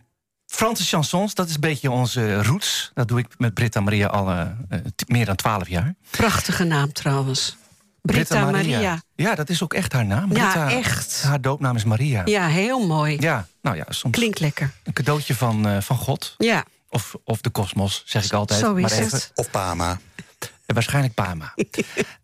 [0.47, 2.91] Franse chansons, dat is een beetje onze roots.
[2.95, 5.95] Dat doe ik met Britta Maria al eh, eh, meer dan twaalf jaar.
[6.11, 7.57] Prachtige naam trouwens.
[8.03, 9.03] Britta, Maria.
[9.15, 10.33] Ja, dat is ook echt haar naam.
[10.37, 11.23] Ja, Britta, echt.
[11.23, 12.23] Haar doopnaam is Maria.
[12.25, 13.17] Ja, heel mooi.
[13.21, 14.71] Ja, nou ja, soms Klinkt lekker.
[14.85, 16.35] een cadeautje van, eh, van God.
[16.39, 18.61] Ja, Of, of de kosmos, zeg ik altijd.
[18.61, 19.31] zo is maar even, het.
[19.35, 19.99] Of Pama.
[20.39, 21.55] Eh, Waarschijnlijk Pama.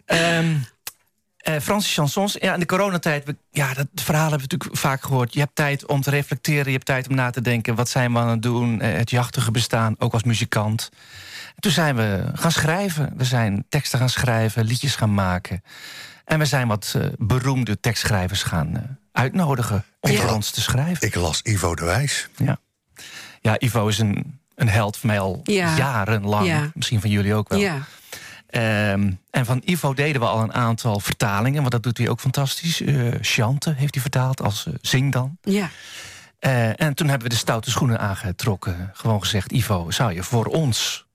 [0.06, 0.54] Ehm
[1.61, 2.37] Franse chansons.
[2.40, 5.35] Ja, in de coronatijd, we- ja, dat verhaal hebben we natuurlijk vaak gehoord.
[5.35, 7.74] Je hebt tijd om te reflecteren, je hebt tijd om na te denken.
[7.74, 8.81] Wat zijn we aan het doen?
[8.81, 10.90] Eh, het jachtige bestaan, ook als muzikant.
[11.59, 13.12] Toen zijn we gaan schrijven.
[13.16, 15.62] We zijn teksten gaan schrijven, liedjes gaan maken.
[16.24, 21.07] En we zijn wat eh, beroemde tekstschrijvers gaan uitnodigen om voor ons te schrijven.
[21.07, 22.28] Ik las Ivo de Wijs.
[22.37, 22.59] Ja,
[23.40, 25.76] ja Ivo is een, een held van mij al Ja.
[25.76, 26.46] jarenlang.
[26.46, 26.70] Ja.
[26.74, 27.59] Misschien van jullie ook wel.
[27.59, 27.78] ja.
[28.52, 32.20] Ehm, en van Ivo deden we al een aantal vertalingen, want dat doet hij ook
[32.20, 32.80] fantastisch.
[32.80, 35.38] Eh Chante heeft hij vertaald als eh, Zing dan.
[35.42, 35.70] ja.
[36.38, 38.90] Eh, en toen hebben we de stoute schoenen aangetrokken.
[38.92, 41.06] Gewoon gezegd, Ivo, zou je voor ons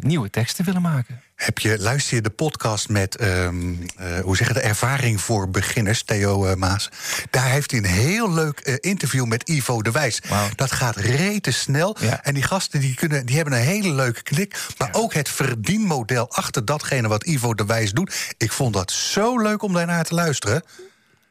[0.00, 1.20] nieuwe teksten willen maken?
[1.40, 5.50] Heb je, luister je de podcast met, ehm, eh, hoe zeg je, de ervaring voor
[5.50, 6.88] beginners, Theo eh, Maas.
[7.30, 10.20] Daar heeft hij een heel leuk eh, interview met Ivo de Wijs.
[10.28, 10.48] Wauw.
[10.56, 11.96] Dat gaat rete snel.
[12.00, 12.22] Ja.
[12.22, 14.58] En die gasten die kunnen, die hebben een hele leuke klik.
[14.78, 18.34] Maar ook het verdienmodel achter datgene wat Ivo de Wijs doet.
[18.36, 20.62] Ik vond dat zo leuk om daarnaar te luisteren.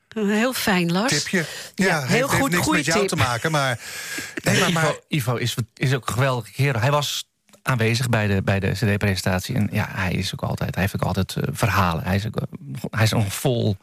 [0.09, 1.13] Heel fijn, Lars.
[1.13, 1.45] Tipje.
[1.75, 3.09] Ja, Ja, heel heeft, heeft goed, niks goeie met jou tip.
[3.09, 3.79] te maken, maar...
[4.43, 6.81] Nee, maar, maar Ivo, Ivo is, is ook een geweldige kerel.
[6.81, 7.28] Hij was
[7.69, 9.55] aanwezig bij de, bij de CD-presentatie.
[9.55, 12.03] En ja, hij is ook altijd, hij heeft ook altijd eh, verhalen.
[12.03, 12.43] Hij is, ook, eh,
[12.89, 13.77] hij is nog vol,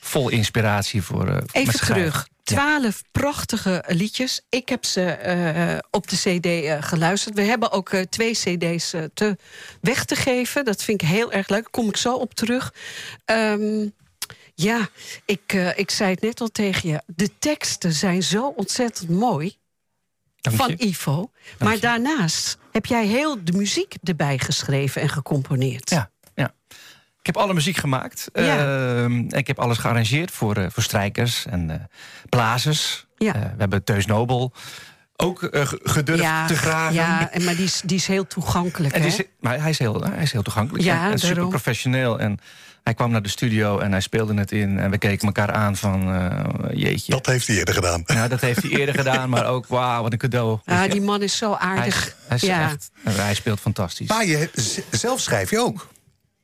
[0.00, 1.28] vol inspiratie voor.
[1.28, 2.14] eh, Even terug.
[2.14, 2.56] Ja.
[2.56, 4.40] Twaalf prachtige liedjes.
[4.48, 7.34] Ik heb ze op de cd geluisterd.
[7.34, 9.36] We hebben ook twee cd's te
[9.80, 10.64] weg te geven.
[10.64, 11.62] Dat vind ik heel erg leuk.
[11.62, 12.74] Daar kom ik zo op terug.
[13.24, 13.86] Ehm,
[14.54, 14.88] ja,
[15.24, 17.02] ik, ik zei het net al tegen je.
[17.06, 19.56] De teksten zijn zo ontzettend mooi
[20.40, 20.76] Dank van je.
[20.86, 21.30] Ivo.
[21.58, 21.80] Maar je.
[21.80, 25.90] daarnaast heb jij heel de muziek erbij geschreven en gecomponeerd.
[25.90, 26.54] Ja, ja.
[27.20, 28.28] Ik heb alle muziek gemaakt.
[28.32, 29.02] Ja.
[29.02, 31.76] Ehm, ik heb alles gearrangeerd voor, eh, voor strijkers en eh,
[32.28, 33.06] blazers.
[33.16, 33.34] Ja.
[33.34, 34.52] Eh, we hebben Teus Nobel
[35.20, 36.94] ook eh, ge- gedurfd ja, te graven.
[36.94, 38.94] ja, en maar die is, die is heel toegankelijk.
[38.94, 39.08] En hè?
[39.08, 40.84] die is, maar hij is heel, hij is heel toegankelijk.
[40.84, 42.18] Ja, en, en super professioneel.
[42.20, 42.38] En
[42.82, 44.78] hij kwam naar de studio en hij speelde het in.
[44.78, 46.44] En we keken elkaar aan van, eh,
[46.78, 47.12] jeetje.
[47.12, 48.02] dat heeft hij eerder gedaan.
[48.06, 50.58] Nou, dat heeft hij eerder gedaan, maar ook, wauw, wat een cadeau.
[50.64, 52.14] Ja, Weet je, die man is zo aardig.
[52.26, 52.62] hij, is ja.
[52.70, 54.08] echt, hij speelt fantastisch.
[54.08, 54.50] Maar je,
[54.90, 55.88] zelf schrijf je ook.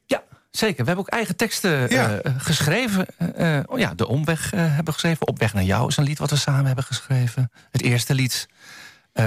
[0.07, 0.77] Ja, zeker.
[0.81, 2.19] We hebben ook eigen teksten Ja.
[2.19, 3.07] eh, geschreven.
[3.37, 5.27] Eh, oh ja, De Omweg hebben we geschreven.
[5.27, 7.51] Op weg naar jou is een lied wat we samen hebben geschreven.
[7.71, 8.49] Het eerste lied,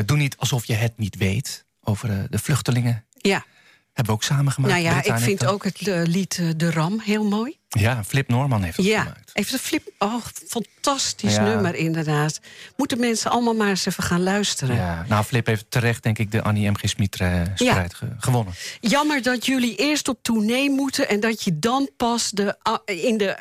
[0.06, 1.66] Doe niet alsof je het niet weet.
[1.84, 3.06] Over eh, de vluchtelingen.
[3.18, 3.46] ja.
[3.94, 4.74] Hebben we ook samen gemaakt.
[4.74, 7.58] Nou ja, ik vind ook het eh, lied eh, De Ram heel mooi.
[7.68, 9.30] Ja, Flip Norman heeft het Ja, gemaakt.
[9.34, 9.92] even de flip.
[9.98, 11.44] Oh, fantastisch Ja.
[11.44, 12.40] nummer inderdaad.
[12.78, 14.76] Moeten mensen allemaal maar eens even gaan luisteren.
[14.76, 16.90] Ja, nou, Flip heeft terecht, denk ik, de Annie M.G.
[16.90, 17.88] Smit-strijd Ja.
[18.18, 18.54] gewonnen.
[18.80, 23.18] Jammer dat jullie eerst op tournee moeten en dat je dan pas de, a- in,
[23.18, 23.38] de,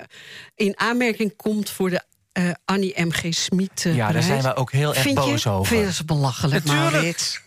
[0.54, 2.02] in aanmerking komt voor de
[2.38, 3.24] eh, Annie M.G.
[3.30, 3.84] Smit.
[3.86, 5.30] eh, Ja, daar zijn we ook heel erg Vind je?
[5.30, 5.66] boos over.
[5.76, 6.92] Vind je dat belachelijk, Natuurlijk.
[6.92, 7.40] Maurits?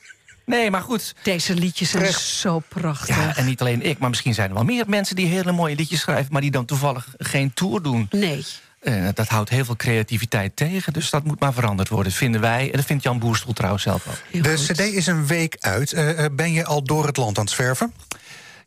[0.45, 1.15] Nee, maar goed.
[1.23, 3.15] Deze liedjes zijn zo prachtig.
[3.15, 5.75] Ja, en niet alleen ik, maar misschien zijn er wel meer mensen die hele mooie
[5.75, 8.07] liedjes schrijven, maar die dan toevallig geen tour doen.
[8.11, 8.45] Nee.
[8.79, 12.65] Eh, dat houdt heel veel creativiteit tegen, dus dat moet maar veranderd worden, vinden wij.
[12.71, 14.15] En dat vindt Jan Boerstel trouwens zelf ook.
[14.31, 14.65] Heel De goed.
[14.71, 15.95] CD is een week uit.
[16.31, 17.93] Ben je al door het land aan het zwerven?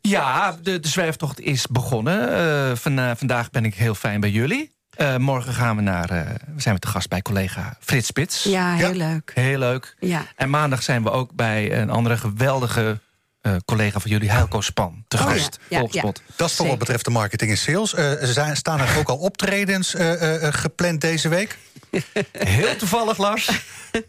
[0.00, 2.78] Ja, de, de zwerftocht is begonnen.
[2.78, 4.73] Van, vandaag ben ik heel fijn bij jullie.
[4.96, 6.20] Eh, morgen gaan we naar, eh,
[6.54, 8.42] we zijn we te gast bij collega Frits Spits.
[8.42, 9.10] Ja, heel Ja.
[9.12, 9.30] leuk.
[9.34, 9.96] Heel leuk.
[10.00, 10.22] Ja.
[10.36, 13.00] En maandag zijn we ook bij een andere geweldige
[13.40, 15.58] eh, collega van jullie, Heilko Span, te Oh, gast.
[15.68, 15.86] ja.
[16.36, 17.94] Dat is voor wat betreft de marketing en sales.
[17.94, 21.58] Eh, zijn, staan er ook al optredens eh, eh, eh, gepland deze week?
[22.32, 23.50] Heel toevallig, Lars,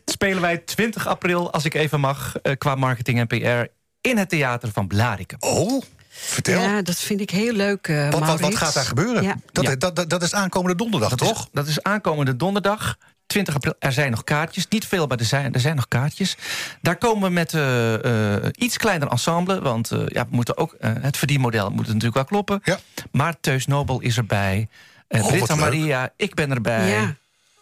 [0.05, 3.71] spelen wij 20 april, als ik even mag, qua marketing en PR,
[4.01, 5.37] in het theater van Blarikum.
[5.39, 5.81] Oh,
[6.17, 6.61] vertel.
[6.61, 9.23] Ja, dat vind ik heel leuk, eh wat, wat, wat gaat daar gebeuren?
[9.23, 9.35] Ja.
[9.51, 9.75] Dat, Ja.
[9.75, 11.39] dat, dat, dat is aankomende donderdag, Dat toch?
[11.39, 12.97] Is, dat is aankomende donderdag.
[13.27, 14.67] 20 april, er zijn nog kaartjes.
[14.67, 16.37] Niet veel, maar er zijn, er zijn nog kaartjes.
[16.81, 19.61] Daar komen we met eh, eh, iets kleiner ensemble.
[19.61, 22.59] Want eh, ja, we moeten ook, eh, het verdienmodel moet natuurlijk wel kloppen.
[22.63, 22.79] Ja.
[23.11, 24.67] Maar Teus Nobel is erbij.
[25.09, 25.63] Uh, Oh, Britta leuk.
[25.63, 26.89] Maria, ik ben erbij.
[26.89, 27.15] Ja.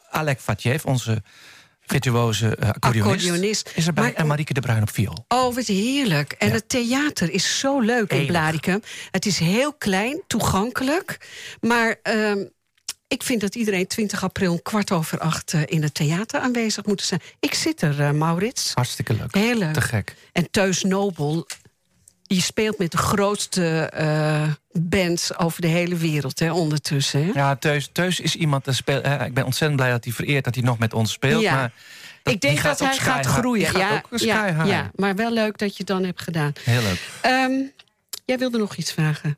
[0.09, 1.23] Alec Fatjev, onze
[1.85, 3.71] virtuoze eh, accordeonist, Accordeonist.
[3.75, 4.03] is erbij.
[4.03, 5.25] Maar- en Marieke de Bruin op viool.
[5.27, 6.31] Oh, wat heerlijk.
[6.31, 6.53] En Ja.
[6.53, 8.25] het theater is zo leuk in.
[8.25, 8.81] Blaricum.
[9.11, 11.17] Het is heel klein, toegankelijk.
[11.61, 12.43] Maar ehm,
[13.07, 15.53] ik vind dat iedereen 20 april kwart over acht...
[15.53, 17.21] eh, in het theater aanwezig moet zijn.
[17.39, 18.71] Ik zit er, eh, Maurits.
[18.73, 19.35] Hartstikke leuk.
[19.35, 19.73] Heel leuk.
[19.73, 20.15] Te gek.
[20.31, 21.47] En Teus Nobel,
[22.33, 27.25] die speelt met de grootste eh, bands over de hele wereld hè, ondertussen.
[27.25, 27.31] Hè?
[27.33, 28.65] Ja, Teus, Teus is iemand...
[28.65, 31.11] Dat speelt, eh, ik ben ontzettend blij dat hij vereert dat hij nog met ons
[31.11, 31.41] speelt.
[31.41, 31.53] Ja.
[31.53, 31.71] Maar
[32.23, 33.67] ik denk dat hij gaat groeien.
[33.67, 36.53] Gaat ja, ook ja, maar wel leuk dat je het dan hebt gedaan.
[36.63, 36.99] Heel leuk.
[37.21, 37.51] Ehm,
[38.25, 39.37] jij wilde nog iets vragen.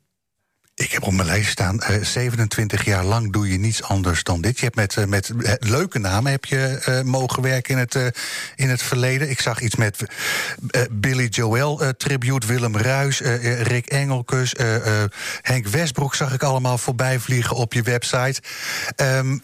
[0.75, 4.41] Ik heb op mijn lijst staan, eh, 27 jaar lang doe je niets anders dan
[4.41, 4.59] dit.
[4.59, 7.95] Je hebt met, eh, met eh, leuke namen heb je eh, mogen werken in het,
[7.95, 8.05] eh,
[8.55, 9.29] in het verleden.
[9.29, 10.05] Ik zag iets met
[10.69, 15.09] eh, Billy Joel eh, tribute, Willem Ruis, eh, eh, Rick Engelkes, eh, eh,
[15.41, 18.41] Henk Westbroek zag ik allemaal voorbij vliegen op je website.
[18.95, 19.37] Ehm,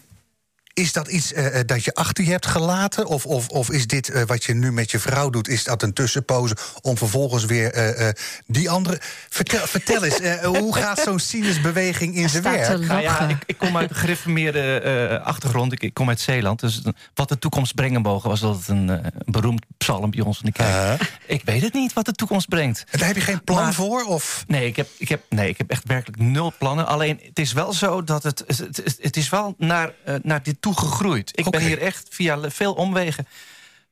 [0.74, 3.06] is dat iets eh, eh, dat je achter je hebt gelaten?
[3.06, 5.82] Of, of, of is dit eh, wat je nu met je vrouw doet, is dat
[5.82, 8.14] een tussenpoze om vervolgens weer eh, eh,
[8.46, 9.00] die andere.
[9.28, 12.78] Vertel, vertel eens, eh, hoe gaat zo'n sinusbeweging in zijn werk?
[12.86, 15.72] Nou ja, ik, ik kom uit een gereformeerde eh, achtergrond.
[15.72, 16.60] Ik, ik kom uit Zeeland.
[16.60, 16.82] Dus
[17.14, 18.28] wat de toekomst brengen mogen...
[18.28, 21.00] was dat een eh, beroemd psalm bij ons in de kerk.
[21.00, 22.84] Uh, Ik weet het niet wat de toekomst brengt.
[22.90, 24.04] en daar heb je geen plan Maar- voor?
[24.04, 24.44] Of?
[24.46, 26.86] Nee ik, heb, ik heb, nee, ik heb echt werkelijk nul plannen.
[26.86, 28.44] Alleen, het is wel zo dat het...
[28.46, 31.38] Het, het, het is wel naar, naar dit toe gegroeid.
[31.38, 33.26] Ik ben hier echt via veel omwegen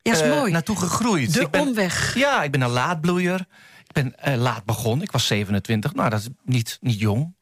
[0.01, 0.51] Ja, is eh, mooi.
[0.51, 1.33] naartoe gegroeid.
[1.33, 2.15] De ik ben, omweg.
[2.15, 3.39] Ja, ik ben een laadbloeier.
[3.87, 5.03] Ik ben eh, laat begonnen.
[5.03, 5.93] Ik was 27.
[5.93, 7.33] Nou, dat is niet, niet jong.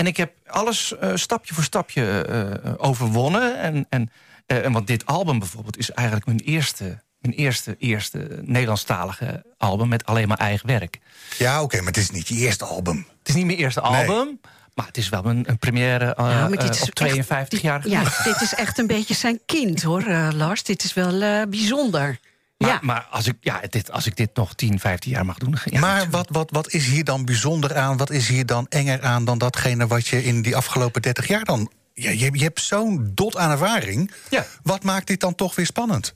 [0.00, 3.58] En ik heb alles eh, stapje voor stapje eh, overwonnen.
[3.60, 4.10] En, en,
[4.46, 7.02] eh, en want dit album bijvoorbeeld is eigenlijk mijn eerste...
[7.20, 10.98] Mijn eerste, eerste Nederlandstalige album met alleen maar eigen werk.
[11.38, 13.06] Ja, oké, maar het is niet je eerste album.
[13.18, 14.38] Het is niet mijn eerste Nee.
[14.80, 17.88] Maar het is wel een, een première eh, Ja, dit eh, is op echt- 52-jarige
[17.90, 20.62] Ja, dit is echt een beetje zijn kind, hoor, eh, Lars.
[20.62, 22.18] Dit is wel eh, bijzonder.
[22.56, 22.78] Maar, ja.
[22.82, 25.56] maar als, ik, ja, dit, als ik dit nog 10, 15 jaar mag doen...
[25.64, 27.96] Ja, maar wat, wat, wat is hier dan bijzonder aan?
[27.96, 31.44] Wat is hier dan enger aan dan datgene wat je in die afgelopen 30 jaar
[31.44, 31.70] dan.
[31.94, 34.12] Ja, je, je hebt zo'n dot aan ervaring.
[34.30, 34.46] Ja.
[34.62, 36.12] Wat maakt dit dan toch weer spannend?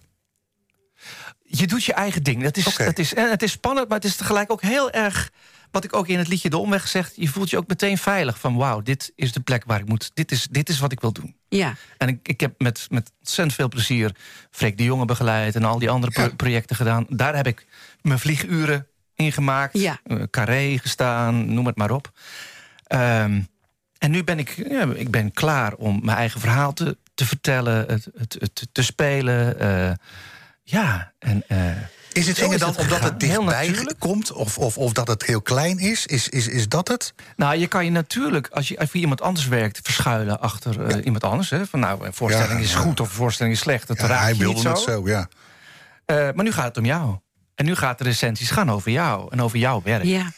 [1.42, 2.42] je doet je eigen ding.
[2.42, 5.30] Dat is, dat is, en het is spannend, maar het is tegelijk ook heel erg...
[5.74, 7.10] wat ik ook in het liedje De Omweg zeg...
[7.14, 8.56] je voelt je ook meteen veilig van...
[8.56, 10.10] wauw, dit is de plek waar ik moet...
[10.14, 11.36] dit is, dit is wat ik wil doen.
[11.48, 11.74] ja.
[11.98, 14.14] En ik, ik heb met, met ontzettend veel plezier...
[14.50, 17.06] Freek de Jonge begeleid en al die andere pro- projecten gedaan.
[17.08, 17.66] Daar heb ik
[18.02, 19.78] mijn vlieguren in gemaakt.
[19.78, 20.00] Ja.
[20.04, 22.12] Eh, Carré gestaan, noem het maar op.
[22.86, 23.40] Ehm,
[23.98, 27.76] en nu ben ik, ja, ik ben klaar om mijn eigen verhaal te, te vertellen...
[27.86, 29.58] Het, het, het te spelen.
[29.60, 29.92] eh,
[30.62, 31.42] ja, en...
[31.48, 31.66] eh,
[32.14, 34.32] Is het Zo enger is dan het omdat het Heel dichtbij komt?
[34.32, 36.06] Of, of, of dat het heel klein is?
[36.06, 37.14] Is, is, is dat het?
[37.36, 39.80] Nou, je kan je natuurlijk, als je voor iemand anders werkt...
[39.82, 41.50] verschuilen achter eh, iemand anders.
[41.50, 41.66] Hè?
[41.66, 42.78] Van nou, een voorstelling Ja, is ja.
[42.78, 43.86] goed of een voorstelling is slecht.
[43.86, 45.02] Dat Ja, raakt hij wilde niet het zo.
[45.08, 45.28] ja.
[46.04, 47.16] Eh, maar nu gaat het om jou.
[47.54, 50.04] En nu gaat de recensies gaan over jou en over jouw werk.
[50.04, 50.32] ja.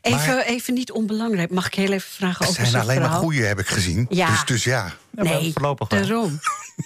[0.00, 1.50] Even, Maar- even niet onbelangrijk.
[1.50, 4.06] Mag ik heel even vragen Het over zijn zijn alleen maar goede, heb ik gezien.
[4.08, 4.26] Ja.
[4.30, 4.92] Dus, dus ja.
[5.10, 5.52] Nee,
[5.88, 6.40] daarom.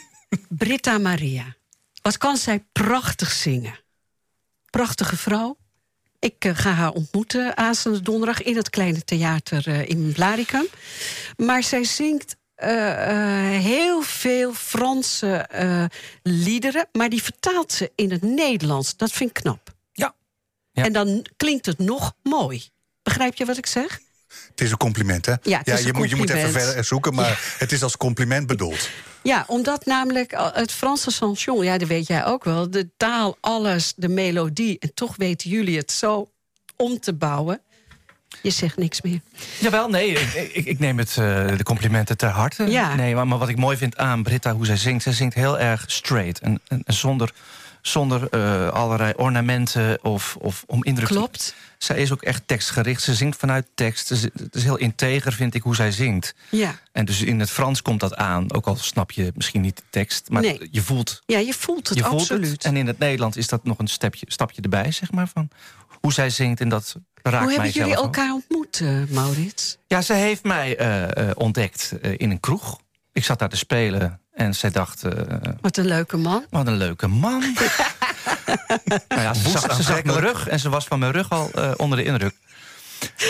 [0.49, 1.45] Britta Maria.
[2.03, 3.79] Wat kan zij prachtig zingen.
[4.77, 5.57] Prachtige vrouw.
[6.19, 10.67] Ik eh, ga haar ontmoeten aanstaande donderdag in het kleine theater eh, in Blaricum.
[11.37, 12.69] Maar zij zingt eh,
[13.49, 15.49] heel veel Franse
[16.23, 18.97] liederen, maar die vertaalt ze in het Nederlands.
[18.97, 19.75] Dat vind ik knap.
[19.93, 20.15] Ja.
[20.73, 20.85] Ja.
[20.85, 22.63] En dan klinkt het nog mooi.
[23.03, 24.01] Begrijp je wat ik zeg?
[24.51, 25.35] Het is een compliment, hè?
[25.43, 27.97] Ja, het is je, een moet, je moet even verder zoeken, maar het is als
[27.97, 28.91] compliment bedoeld.
[29.23, 33.37] Ja, omdat namelijk al- het Franse chanson, ja, dat weet jij ook wel, de taal,
[33.41, 36.31] alles, de melodie, en toch weten jullie het zo
[36.77, 37.61] om te bouwen.
[38.43, 39.21] Je zegt niks meer.
[39.59, 40.13] Jawel, nee,
[40.53, 41.17] ik, neem het, eh,
[41.57, 42.65] de complimenten ter harte.
[42.65, 42.95] Ja.
[42.95, 45.03] Nee, maar, maar wat ik mooi vind aan Britta, hoe zij zingt...
[45.03, 47.33] zij zingt heel erg straight en, en, en zonder,
[47.89, 51.55] zonder eh, allerlei ornamenten of, of om indruk te- Klopt.
[51.79, 53.03] Zij is ook echt tekstgericht.
[53.03, 54.09] Ze zingt vanuit tekst.
[54.09, 56.35] Het is heel integer, vind ik, hoe zij zingt.
[56.51, 56.75] Ja.
[56.93, 58.53] En dus in het Frans komt dat aan.
[58.53, 60.29] Ook al snap je misschien niet de tekst.
[60.31, 60.69] Maar Nee.
[60.71, 62.51] je voelt, ja, je voelt het je voelt absoluut.
[62.51, 62.65] het.
[62.65, 65.29] En in het Nederlands is dat nog een stapje, stapje erbij, zeg maar.
[65.29, 65.49] Van
[66.01, 68.05] hoe zij zingt en dat raakt Hoe hebben jullie ook.
[68.05, 69.79] elkaar ontmoet, eh, Maurits?
[69.87, 72.81] Ja, ze heeft mij eh, ontdekt in een kroeg.
[73.13, 75.03] Ik zat daar te spelen en zij dacht...
[75.05, 75.13] eh,
[75.61, 76.45] Wat een leuke man.
[76.51, 77.41] wat een leuke man.
[79.09, 81.51] nou ja, ze zag, ze zag mijn rug en ze was van mijn rug al
[81.55, 82.35] eh, onder de indruk.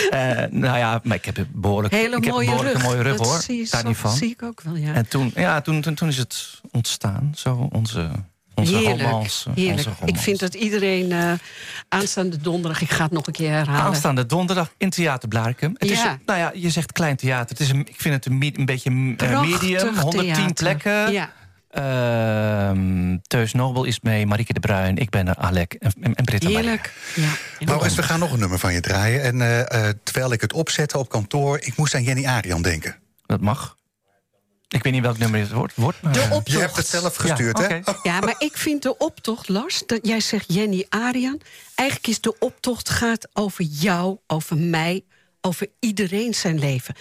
[0.09, 2.81] Eh, nou ja, maar ik heb een behoorlijk, Hele ik heb een mooie rug.
[2.83, 3.39] mooie rug, dat hoor.
[3.41, 4.11] Zie, je Daar zo- niet van.
[4.15, 4.93] zie ik ook wel, ja.
[4.93, 8.09] En toen, ja, toen, toen, toen is het ontstaan, zo onze,
[8.57, 9.49] onze Heerlijk, romance.
[9.55, 9.87] heerlijk.
[9.87, 11.31] Onze Ik vind dat iedereen eh,
[11.89, 12.81] aanstaande donderdag...
[12.81, 13.81] ik ga het nog een keer herhalen.
[13.81, 15.75] Aanstaande donderdag in Theater Blaricum.
[15.77, 16.11] Het is, Ja.
[16.11, 17.49] een- nou ja, je zegt klein theater.
[17.49, 19.95] Het is een, ik vind het een, beetje eh, Prachtig medium.
[19.97, 20.53] 110 theater.
[20.53, 21.11] plekken.
[21.11, 21.31] Ja.
[21.69, 26.23] Ehm, Teus Nobel is mee, Marieke de Bruin, ik ben er, Alec en, en, en
[26.25, 26.47] Britta.
[26.47, 26.93] Heerlijk.
[27.15, 27.29] Ja.
[27.65, 29.21] Maurits, we gaan nog een nummer van je draaien.
[29.23, 32.95] En eh, eh, terwijl ik het opzette op kantoor, ik moest aan Jenny Arian denken.
[33.25, 33.76] Dat mag.
[34.67, 35.75] Ik weet niet welk nummer het wordt.
[35.75, 36.51] wordt maar, De optocht.
[36.51, 37.79] Je hebt het zelf gestuurd, Ja, hè?
[38.03, 41.41] Ja, maar ik vind de optocht, Lars, dat jij zegt Jenny Arian.
[41.75, 45.03] Eigenlijk is de optocht gaat over jou, over mij,
[45.41, 46.95] over iedereen zijn leven.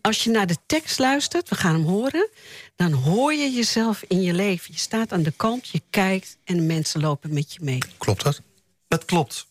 [0.00, 2.28] Als je naar de tekst luistert, we gaan hem horen,
[2.76, 4.72] dan hoor je jezelf in je leven.
[4.72, 7.78] Je staat aan de kant, je kijkt en de mensen lopen met je mee.
[7.98, 8.40] Klopt dat?
[8.88, 9.46] Dat klopt.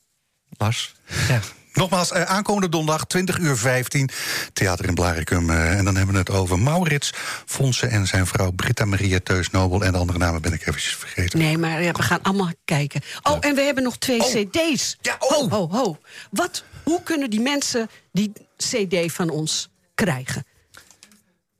[0.57, 0.95] Lars.
[1.27, 1.41] Ja.
[1.77, 4.09] Nogmaals, eh, aankomende donderdag, 20 uur 15,
[4.53, 5.49] Theater in Blaricum.
[5.49, 7.11] eh, en dan hebben we het over Maurits
[7.45, 9.83] Fonsen en zijn vrouw Britta Maria Teus Nobel.
[9.83, 11.39] En de andere namen ben ik eventjes vergeten.
[11.39, 13.01] Nee, maar ja, we gaan allemaal kijken.
[13.23, 14.27] Oh, en we hebben nog twee Oh.
[14.33, 14.97] cd's.
[15.01, 15.29] Ja, oh.
[15.29, 15.97] Ho, ho, ho.
[16.31, 20.45] Wat, hoe kunnen die mensen die cd van ons krijgen?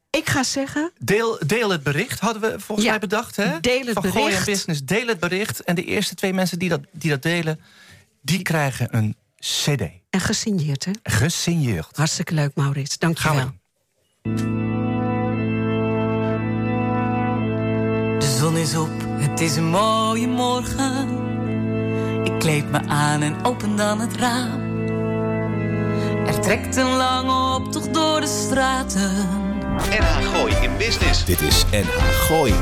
[0.09, 3.35] Ik ga zeggen, Deel, deel het bericht, hadden we volgens Ja, mij bedacht.
[3.35, 3.59] Hè?
[3.59, 4.45] deel het Van Gooi bericht.
[4.45, 5.63] Business, deel het bericht.
[5.63, 7.59] En de eerste twee mensen die dat, die dat delen,
[8.21, 9.81] die krijgen een cd.
[10.09, 10.91] en gesigneerd, hè?
[11.03, 11.97] Gesigneerd.
[11.97, 12.97] Hartstikke leuk, Maurits.
[12.97, 13.51] Dank je wel.
[18.19, 21.25] De zon is op, het is een mooie morgen.
[22.23, 24.65] Ik kleed me aan en open dan het raam.
[26.27, 29.45] Er trekt een lange optocht door de straten.
[29.77, 31.25] NH Gooi in Business.
[31.25, 31.97] Dit is NH
[32.27, 32.53] Gooi.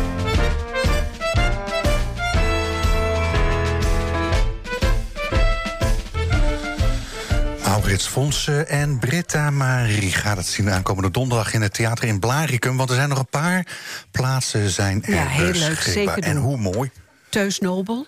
[7.75, 12.77] Maurits Fonsen en Britta Marie gaat het zien aankomende donderdag in het theater in Blaricum.
[12.77, 13.67] Want er zijn nog een paar
[14.11, 16.91] plaatsen zijn er Ja, heel leuk, zeker En hoe mooi.
[17.29, 18.07] Teus Nobel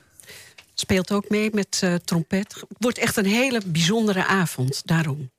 [0.73, 2.63] speelt ook mee met eh, trompet.
[2.77, 5.32] Wordt echt een hele bijzondere avond, daarom.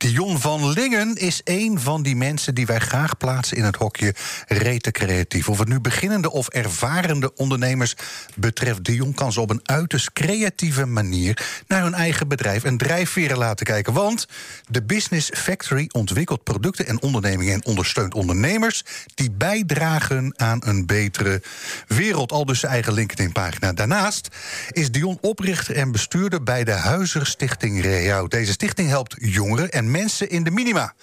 [0.00, 4.14] Dion van Lingen is een van die mensen die wij graag plaatsen in het hokje
[4.46, 5.48] rete creatief.
[5.48, 7.94] Of het nu beginnende of ervarende ondernemers
[8.34, 8.84] betreft.
[8.84, 13.66] Dion kan ze op een uiterst creatieve manier naar hun eigen bedrijf en drijfveren laten
[13.66, 13.92] kijken.
[13.92, 14.26] Want
[14.68, 18.84] de Business Factory ontwikkelt producten en ondernemingen en ondersteunt ondernemers
[19.14, 21.42] die bijdragen aan een betere
[21.86, 22.32] wereld.
[22.32, 23.72] Al dus zijn eigen LinkedIn-pagina.
[23.72, 24.28] Daarnaast
[24.70, 28.30] is Dion oprichter en bestuurder bij de Huizer-Stichting Rehoud.
[28.30, 30.94] Deze stichting helpt jongeren en mensen in de minima.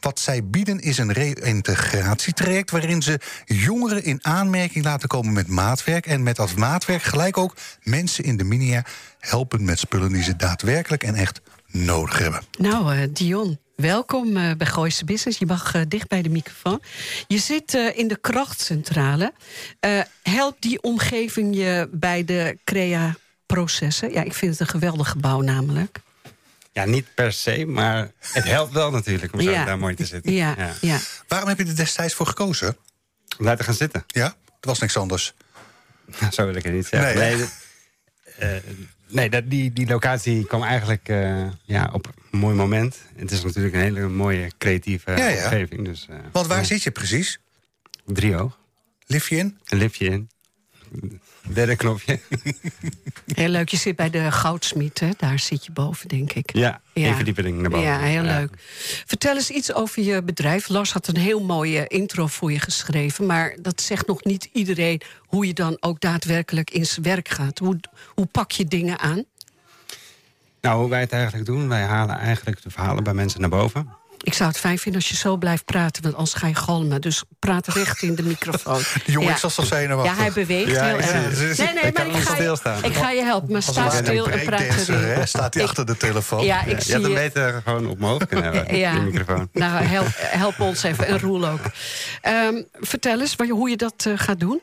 [0.00, 6.06] Wat zij bieden is een reïntegratietraject waarin ze jongeren in aanmerking laten komen met maatwerk.
[6.06, 8.84] En met dat maatwerk gelijk ook mensen in de minima
[9.18, 12.42] helpen met spullen die ze daadwerkelijk en echt nodig hebben.
[12.58, 15.38] Nou, eh, Dion, welkom eh, bij Gooise Business.
[15.38, 16.80] Je mag eh, dicht bij de microfoon.
[17.26, 19.32] Je zit in de krachtcentrale.
[20.22, 24.12] Helpt die omgeving je bij de crea-processen?
[24.12, 26.00] Ja, ik vind het een geweldig gebouw namelijk.
[26.72, 29.64] Ja, niet per se, maar het helpt wel natuurlijk om zo Ja.
[29.64, 30.32] daar mooi te zitten.
[30.32, 30.98] Ja, ja.
[31.28, 32.76] Waarom heb je er destijds voor gekozen?
[33.38, 34.04] Om daar te gaan zitten.
[34.06, 34.34] Ja, er
[34.68, 35.34] was niks anders.
[36.30, 37.18] Zo wil ik het niet zeggen.
[37.18, 37.28] Nee?
[37.30, 37.52] Nee, dat-
[38.38, 38.48] eh,
[39.08, 42.98] nee dat, die, die locatie kwam eigenlijk eh, ja, op een mooi moment.
[43.16, 45.42] Het is natuurlijk een hele mooie creatieve Ja, ja.
[45.44, 45.84] omgeving.
[45.84, 46.64] Dus, eh, Want waar ja.
[46.64, 47.38] zit je precies?
[48.06, 48.58] Driehoog.
[49.06, 49.58] Lift je in?
[49.64, 50.30] Een liftje in.
[51.52, 52.20] Derde knopje.
[53.26, 53.68] Heel leuk.
[53.68, 55.08] Je zit bij de goudsmiet, hè?
[55.16, 56.52] Daar zit je boven, denk ik.
[56.56, 57.14] Ja, Ja.
[57.14, 57.86] verdieping naar boven.
[57.86, 58.50] Ja, heel leuk.
[59.06, 60.68] Vertel eens iets over je bedrijf.
[60.68, 63.26] Lars had een heel mooie intro voor je geschreven.
[63.26, 67.58] Maar dat zegt nog niet iedereen hoe je dan ook daadwerkelijk in zijn werk gaat.
[67.58, 67.80] Hoe,
[68.14, 69.24] hoe pak je dingen aan?
[70.60, 73.88] Nou, hoe wij het eigenlijk doen, wij halen eigenlijk de verhalen bij mensen naar boven.
[74.22, 77.00] Ik zou het fijn vinden als je zo blijft praten, want anders ga je galmen.
[77.00, 78.82] Dus praat recht in de microfoon.
[79.04, 79.34] Die jongen Ja.
[79.34, 80.16] is alsof zenuwachtig.
[80.16, 81.38] Ja, hij beweegt Ja, heel ik erg.
[81.58, 83.52] Nee, nee, ik maar ik ga, je, ik ga je helpen.
[83.52, 85.28] Maar sta stil en praat erin.
[85.28, 86.44] staat hij Ik- achter de telefoon.
[86.44, 87.14] Ja, ik Je zie hem je.
[87.14, 88.92] beter gewoon hoofd kunnen hebben, Ja.
[88.92, 89.48] die microfoon.
[89.52, 91.06] Nou, help, help ons even.
[91.06, 91.60] En Roel ook.
[92.20, 94.60] Ehm, vertel eens je- hoe je dat eh, gaat doen.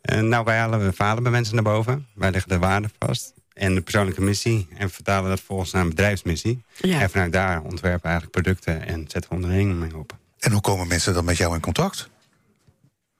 [0.00, 2.06] En nou, wij halen verhalen bij mensen naar boven.
[2.14, 3.32] Wij leggen de waarde vast.
[3.54, 4.68] En de persoonlijke missie.
[4.76, 6.64] En vertalen dat volgens naar een bedrijfsmissie.
[6.80, 7.00] Ja.
[7.00, 10.16] En vanuit daar ontwerpen we eigenlijk producten en zetten we ondernemingen mee op.
[10.38, 12.08] En hoe komen mensen dan met jou in contact?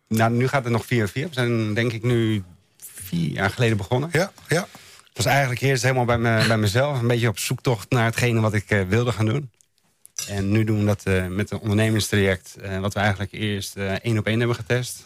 [0.09, 1.29] Nou, nu gaat het nog via via.
[1.29, 2.43] We zijn denk ik nu
[2.93, 4.09] vier jaar geleden begonnen.
[4.13, 4.69] Ja, ja.
[5.15, 7.01] Het was eigenlijk eerst helemaal bij, me, bij mezelf.
[7.01, 9.51] Een beetje op zoektocht naar hetgene wat ik eh, wilde gaan doen.
[10.29, 12.57] En nu doen we dat eh, met een ondernemingstraject.
[12.63, 15.03] eh, wat we eigenlijk eerst eh, één op één hebben getest.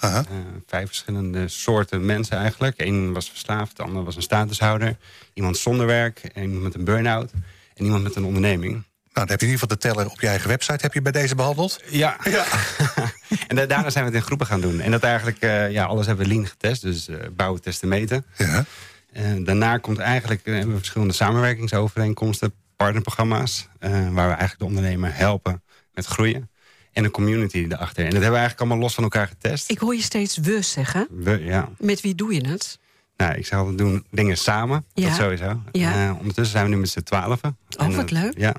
[0.67, 2.75] Vijf verschillende soorten mensen eigenlijk.
[2.81, 4.97] Eén was verslaafd, de ander was een statushouder.
[5.35, 7.31] Iemand zonder werk, en iemand met een burn-out.
[7.75, 8.73] En iemand met een onderneming.
[8.73, 11.03] Nou, dan heb je in ieder geval de teller op je eigen website heb je
[11.03, 11.81] bij deze behandeld.
[11.91, 12.17] Ja.
[13.49, 14.81] en da- daarna zijn we het in groepen gaan doen.
[14.81, 15.41] En dat eigenlijk,
[15.73, 16.83] ja, alles hebben we lean getest.
[16.83, 18.25] Dus bouwen, testen, meten.
[18.37, 18.65] Ja.
[19.13, 25.17] En daarna komt eigenlijk, hebben we verschillende samenwerkingsovereenkomsten, partnerprogramma's, eh, waar we eigenlijk de ondernemer
[25.17, 25.63] helpen
[25.95, 26.51] met groeien.
[26.93, 28.05] En een community erachter.
[28.05, 29.71] En dat hebben we eigenlijk allemaal los van elkaar getest.
[29.71, 31.09] Ik hoor je steeds we zeggen.
[31.11, 31.69] We, ja.
[31.79, 32.79] Met wie doe je het?
[33.17, 34.85] Nou, ik zou altijd doen dingen samen.
[34.95, 35.09] Ja.
[35.09, 35.63] Dat sowieso.
[35.73, 36.09] Ja.
[36.09, 37.59] Eh, ondertussen zijn we nu met z'n twaalfen.
[37.77, 38.39] Oh, En, wat eh, leuk.
[38.39, 38.55] Ja.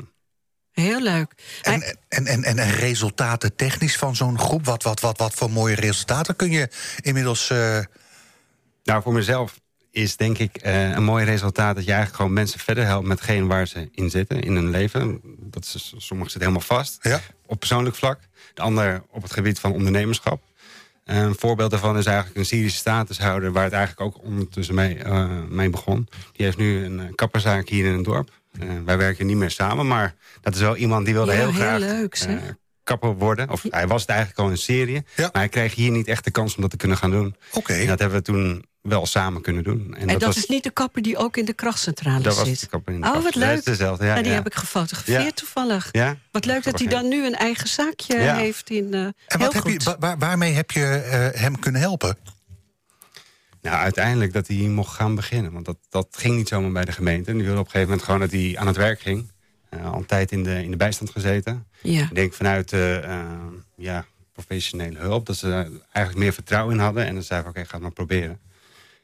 [0.71, 1.33] Heel leuk.
[1.61, 4.65] En, en, en, en, en resultaten technisch van zo'n groep?
[4.65, 6.69] Wat, wat, wat, wat voor mooie resultaten kun je
[7.01, 7.49] inmiddels...
[7.49, 7.79] eh,
[8.83, 9.59] Nou, voor mezelf
[9.91, 11.75] is denk ik eh, een mooi resultaat...
[11.75, 14.69] dat je eigenlijk gewoon mensen verder helpt met hetgeen waar ze in zitten, in hun
[14.69, 15.21] leven.
[15.39, 17.19] Dat is, sommigen zitten helemaal vast, Ja.
[17.45, 18.19] op persoonlijk vlak.
[18.53, 20.41] De ander op het gebied van ondernemerschap.
[21.03, 23.51] Eh, Een voorbeeld daarvan is eigenlijk een Syrische statushouder...
[23.51, 26.07] waar het eigenlijk ook ondertussen mee, eh, mee begon.
[26.33, 28.29] Die heeft nu een kapperzaak hier in het dorp.
[28.59, 31.47] Eh, wij werken niet meer samen, maar dat is wel iemand die wilde Ja, heel
[31.51, 31.79] heel graag...
[31.79, 32.35] leuk, eh,
[32.83, 33.49] kapper worden.
[33.49, 34.93] Of hij was het eigenlijk al in Syrië.
[35.15, 35.23] Ja.
[35.23, 37.35] Maar hij kreeg hier niet echt de kans om dat te kunnen gaan doen.
[37.53, 37.73] Oké.
[37.73, 39.95] En dat hebben we toen wel samen kunnen doen.
[39.95, 42.47] En, En dat, was, is niet de kapper die ook in de krachtcentrale dat was
[42.47, 42.59] zit.
[42.59, 43.65] de kapper in de oh, wat Dat is leuk.
[43.65, 44.37] dezelfde, ja, En die ja.
[44.37, 45.31] heb ik gefotografeerd Ja.
[45.31, 45.89] toevallig.
[45.91, 46.15] Ja?
[46.31, 48.35] Wat leuk dat hij dan nu een eigen zaakje Ja.
[48.35, 48.93] heeft in.
[48.93, 52.17] eh en heel wat heb je, waar- waarmee heb je eh, hem kunnen helpen?
[53.61, 55.51] Nou, uiteindelijk dat hij mocht gaan beginnen.
[55.51, 57.29] Want dat, dat ging niet zomaar bij de gemeente.
[57.31, 59.31] En die wilde op een gegeven moment gewoon dat hij aan het werk ging.
[59.69, 61.67] Eh, al een tijd in de, in de bijstand gezeten.
[61.81, 62.01] Ja.
[62.03, 62.71] Ik denk vanuit
[63.75, 65.25] ja, professionele hulp.
[65.25, 67.05] Dat ze daar eigenlijk meer vertrouwen in hadden.
[67.05, 68.39] En dan zeiden we, oké, ga het maar proberen.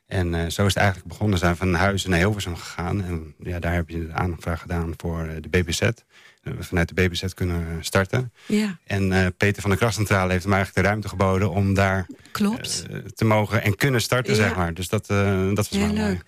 [0.08, 1.34] En eh, zo is het eigenlijk begonnen.
[1.40, 3.04] We zijn van Huizen naar Hilversum gegaan.
[3.04, 5.82] En ja, daar heb je de aanvraag gedaan voor eh, de BBZ.
[5.82, 8.34] En we vanuit de BBZ kunnen starten.
[8.46, 11.50] ja, En eh, Peter van de Krachtcentrale heeft hem eigenlijk de ruimte geboden...
[11.52, 12.86] om daar klopt.
[12.90, 14.40] eh, te mogen en kunnen starten, Ja.
[14.42, 14.74] zeg maar.
[14.74, 16.08] Dus dat, eh, dat was Heel wel mooi.
[16.08, 16.24] leuk.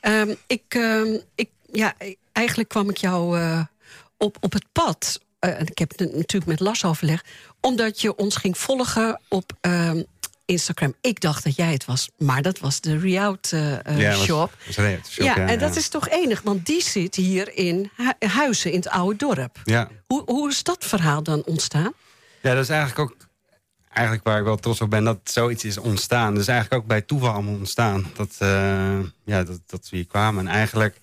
[0.00, 1.94] Ehm, ik, ehm, ik, ja,
[2.32, 3.60] eigenlijk kwam ik jou eh,
[4.16, 5.20] op, op het pad.
[5.38, 7.28] eh, ik heb het natuurlijk met Lars overlegd.
[7.60, 10.02] Omdat je ons ging volgen op ehm,
[10.46, 10.94] Instagram.
[11.00, 14.56] Ik dacht dat jij het was, maar dat was de Reout eh, Ja, shop.
[14.66, 17.90] was een shop, ja, ja, en dat is toch enig, want die zit hier in
[17.96, 19.60] Hu- Huizen, in het oude dorp.
[19.64, 19.88] Ja.
[20.06, 21.92] Hoe, hoe is dat verhaal dan ontstaan?
[22.42, 23.16] ja, dat is eigenlijk ook
[23.88, 25.04] eigenlijk waar ik wel trots op ben...
[25.04, 26.38] dat zoiets is ontstaan.
[26.38, 28.06] Is eigenlijk ook bij toeval allemaal ontstaan.
[28.14, 30.46] Dat, eh, ja, dat, dat we hier kwamen.
[30.46, 31.00] En eigenlijk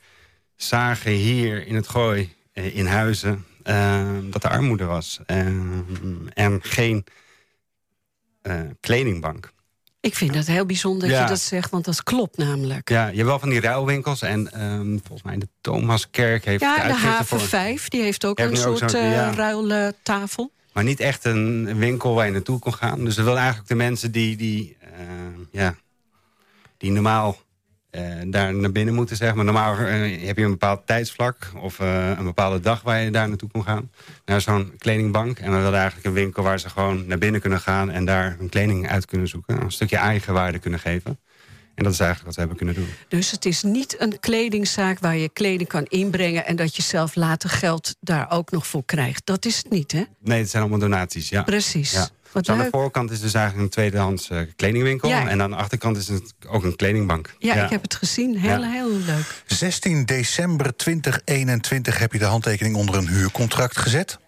[0.55, 3.45] zagen hier in het gooi, eh, in Huizen...
[4.29, 5.19] dat er armoede was.
[5.25, 5.37] Eh,
[6.33, 7.03] en geen
[8.43, 9.51] eh, kledingbank.
[9.99, 11.23] Ik vind het heel bijzonder dat Ja.
[11.23, 12.89] je dat zegt, want dat klopt namelijk.
[12.89, 14.21] Ja, je hebt wel van die ruilwinkels.
[14.21, 17.39] En ehm, volgens mij de Thomaskerk heeft Ja, de de haven voor.
[17.47, 19.33] 5, die heeft ook Heeft een ook soort zo'n- eh, ja.
[19.33, 20.51] ruiltafel.
[20.73, 23.05] Maar niet echt een winkel waar je naartoe kon gaan.
[23.05, 24.89] Dus we wilden eigenlijk de mensen die, die, eh,
[25.51, 25.75] ja,
[26.77, 27.37] die normaal
[28.25, 29.45] daar naar binnen moeten, zeg maar.
[29.45, 33.27] Normaal eh, heb je een bepaald tijdsvlak of eh, een bepaalde dag waar je daar
[33.27, 33.91] naartoe kon gaan.
[34.25, 35.39] Naar zo'n kledingbank.
[35.39, 37.89] En we wilden eigenlijk een winkel waar ze gewoon naar binnen kunnen gaan...
[37.89, 39.61] en daar een kleding uit kunnen zoeken.
[39.61, 41.19] Een stukje eigenwaarde kunnen geven.
[41.75, 42.87] En dat is eigenlijk wat we hebben kunnen doen.
[43.07, 46.45] Dus het is niet een kledingzaak waar je kleding kan inbrengen...
[46.45, 49.25] en dat je zelf later geld daar ook nog voor krijgt.
[49.25, 50.03] Dat is het niet, hè?
[50.19, 51.43] Nee, het zijn allemaal donaties, ja.
[51.43, 51.91] Precies.
[51.91, 52.07] Ja.
[52.33, 55.09] Wat Dus aan de voorkant is dus eigenlijk een tweedehands eh, kledingwinkel.
[55.09, 55.27] Ja.
[55.27, 57.35] En aan de achterkant is het ook een kledingbank.
[57.39, 58.37] Ja, ik heb het gezien.
[58.37, 58.69] Heel, Ja.
[58.71, 59.43] heel leuk.
[59.45, 64.19] 16 december 2021 heb je de handtekening onder een huurcontract gezet.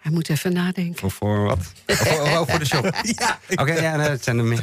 [0.00, 0.98] Hij moet even nadenken.
[1.00, 1.58] Voor, voor wat?
[1.86, 2.94] Voor, voor de shop?
[3.18, 3.38] Ja.
[3.54, 4.62] Oké, ja, nee, het zijn er meer.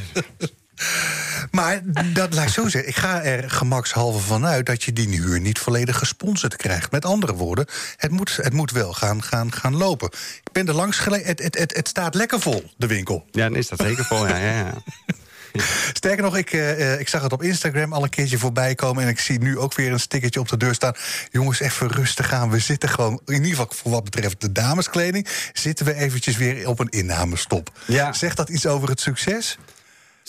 [1.51, 1.81] Maar
[2.13, 2.89] dat laat ik zo zeggen.
[2.89, 6.91] Ik ga er gemakshalve van uit dat je die huur niet volledig gesponsord krijgt.
[6.91, 7.65] Met andere woorden,
[7.97, 10.09] het moet, het moet wel gaan, gaan, gaan lopen.
[10.43, 11.27] Ik ben er langs geleden.
[11.27, 13.25] Het, het, het, het staat lekker vol, de winkel.
[13.31, 14.27] Ja, dan is dat zeker vol.
[14.27, 14.73] Ja, ja, ja.
[15.93, 19.03] Sterker nog, ik, eh, eh, ik zag het op Instagram al een keertje voorbij komen...
[19.03, 20.93] en ik zie nu ook weer een stickertje op de deur staan.
[21.31, 22.49] Jongens, even rustig aan.
[22.49, 25.27] We zitten gewoon, in ieder geval voor wat betreft de dameskleding...
[25.53, 27.71] zitten we eventjes weer op een innamestop.
[27.85, 28.13] Ja.
[28.13, 29.57] Zegt dat iets over het succes?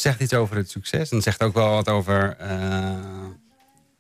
[0.01, 2.93] Zegt iets over het succes en zegt ook wel wat over eh,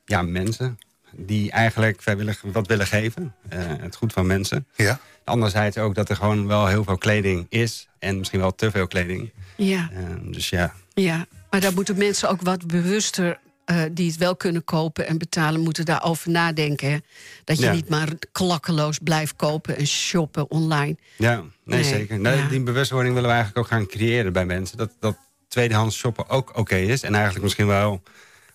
[0.04, 0.78] ja, mensen...
[1.16, 3.34] die eigenlijk vrijwillig wat willen geven.
[3.48, 4.66] Eh, het goed van mensen.
[4.76, 5.00] Ja.
[5.24, 7.88] Anderzijds ook dat er gewoon wel heel veel kleding is...
[7.98, 9.32] en misschien wel te veel kleding.
[9.56, 11.26] Ja, Eh, dus ja, ja.
[11.50, 13.38] Maar daar moeten mensen ook wat bewuster...
[13.64, 16.90] eh, die het wel kunnen kopen en betalen, moeten daarover nadenken.
[16.90, 16.98] hè.
[17.44, 17.72] Dat je Ja.
[17.72, 20.96] niet maar klakkeloos blijft kopen en shoppen online.
[21.16, 22.20] Ja, nee, Nee, zeker.
[22.20, 22.48] Ja.
[22.48, 24.76] Die bewustwording willen we eigenlijk ook gaan creëren bij mensen.
[24.76, 25.16] Dat, dat
[25.50, 27.02] tweedehands shoppen ook oké is.
[27.02, 28.02] En eigenlijk misschien wel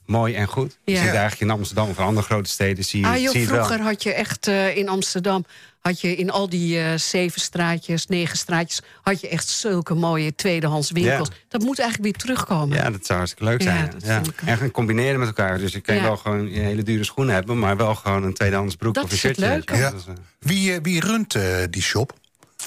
[0.06, 0.78] mooi en goed.
[0.84, 0.98] Je Ja.
[1.02, 3.56] ziet eigenlijk in Amsterdam of andere grote steden zie je, Ah joh, zie je het
[3.56, 3.66] wel.
[3.66, 5.46] vroeger had je echt eh, in Amsterdam...
[5.80, 8.82] had je in al die eh, zeven straatjes, negen straatjes...
[9.02, 11.28] had je echt zulke mooie tweedehands winkels.
[11.28, 11.34] Ja.
[11.50, 12.78] Dat moet eigenlijk weer terugkomen.
[12.78, 13.92] Ja, dat zou hartstikke leuk zijn.
[14.04, 14.22] Ja.
[14.46, 15.58] En gaan combineren met elkaar.
[15.58, 16.02] Dus je kan Ja.
[16.02, 17.60] wel gewoon een hele dure schoenen hebben...
[17.60, 19.54] maar wel gewoon een tweedehands broek Dat of een is het shirtje.
[19.54, 19.76] leuke.
[19.76, 19.90] Ja.
[19.92, 21.36] Dat is, eh, Wie, wie runt
[21.70, 22.14] die shop?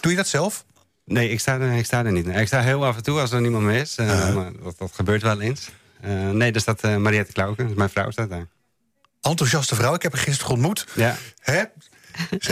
[0.00, 0.64] Doe je dat zelf?
[1.08, 2.26] Nee, ik sta, er, ik sta er niet.
[2.26, 3.96] Ik sta heel af en toe als er niemand meer is.
[3.96, 5.68] Eh, maar dat, dat gebeurt wel eens.
[6.00, 7.66] Eh, nee, daar staat uh, Mariette Klauken.
[7.66, 8.46] Dus mijn vrouw staat daar.
[9.20, 10.86] Enthousiaste vrouw, ik heb haar gisteren ontmoet.
[10.94, 11.62] Ja, Hè?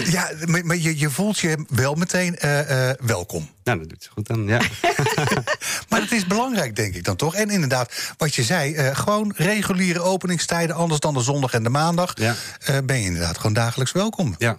[0.05, 3.51] Ja, maar, je, je voelt je wel meteen eh, eh, welkom.
[3.65, 4.47] nou, dat doet ze goed dan.
[4.47, 4.61] Ja.
[5.89, 7.35] Maar dat is belangrijk, denk ik dan toch?
[7.35, 10.77] En inderdaad, wat je zei, eh, gewoon reguliere openingstijden...
[10.77, 12.13] anders dan de zondag en de maandag...
[12.15, 12.35] Ja.
[12.59, 14.35] eh, ben je inderdaad gewoon dagelijks welkom.
[14.39, 14.59] ja.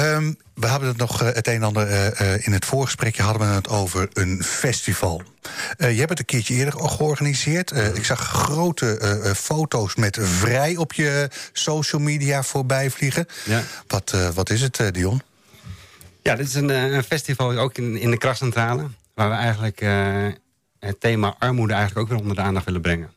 [0.00, 3.22] Ehm, we hadden het nog eh, het een en ander eh, eh, in het voorgesprekje
[3.22, 5.22] hadden we het over een festival.
[5.78, 7.70] Je hebt het een keertje eerder georganiseerd.
[7.94, 13.26] Ik zag grote foto's met vrij op je social media voorbij vliegen.
[13.44, 13.62] Ja.
[13.86, 15.22] Wat, wat is het, Dion?
[16.22, 18.86] Ja, dit is een, een festival ook in, in de Krascentrale.
[19.14, 19.80] Waar we eigenlijk
[20.78, 23.10] het thema armoede eigenlijk ook weer onder de aandacht willen brengen.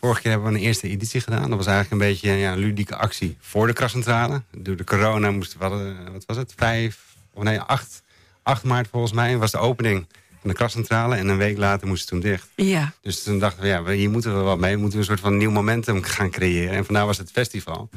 [0.00, 1.48] Vorige keer hebben we een eerste editie gedaan.
[1.48, 4.42] Dat was eigenlijk een beetje ja, een ludieke actie voor de Krascentrale.
[4.56, 6.98] Door de corona moesten we, hadden, wat was het, vijf,
[7.32, 8.02] of nee, acht,
[8.42, 10.06] 8 maart volgens mij was de opening
[10.40, 11.16] van de Krascentrale.
[11.16, 12.48] En een week later moesten ze toen dicht.
[12.54, 12.92] Ja.
[13.00, 14.74] Dus toen dachten we, ja, we- hier moeten we wat mee.
[14.74, 16.74] We moeten een soort van nieuw momentum gaan creëren.
[16.74, 17.88] En vandaar was het festival.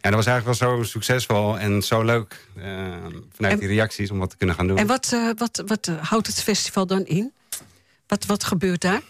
[0.00, 2.62] Ja, dat was eigenlijk wel zo succesvol en zo leuk eh,
[3.32, 4.78] vanuit En- die reacties om wat te kunnen gaan doen.
[4.78, 7.32] En wat, eh, wat, wat eh, houdt het festival dan in?
[8.06, 9.00] Wat, wat gebeurt daar?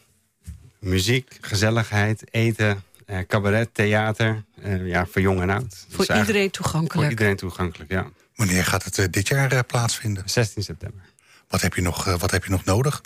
[0.85, 4.45] Muziek, gezelligheid, eten, eh, cabaret, theater.
[4.63, 5.71] eh, ja, voor jong en oud.
[5.71, 7.11] Dus Voor iedereen Voor toegankelijk.
[7.11, 8.07] iedereen toegankelijk, ja.
[8.35, 10.23] Wanneer gaat het eh, dit jaar plaatsvinden?
[10.27, 11.01] 16 september.
[11.49, 13.01] Wat heb je nog, wat heb je nog nodig?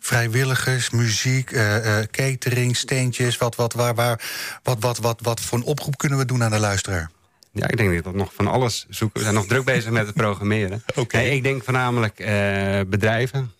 [0.00, 3.36] Vrijwilligers, muziek, eh, eh, catering, steentjes.
[3.36, 4.20] Wat, wat, waar, waar,
[4.62, 7.10] wat, wat, wat, wat voor een oproep kunnen we doen aan de luisteraar?
[7.52, 9.18] Ja, ik denk dat we nog van alles zoeken.
[9.18, 10.82] We zijn nog druk bezig met het programmeren.
[10.94, 11.16] Oké.
[11.16, 13.52] Nee, ik denk voornamelijk eh, bedrijven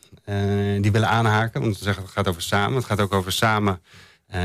[0.80, 1.60] die willen aanhaken.
[1.60, 2.76] Want we zeggen het gaat over samen.
[2.76, 3.80] Het gaat ook over samen
[4.26, 4.40] eh,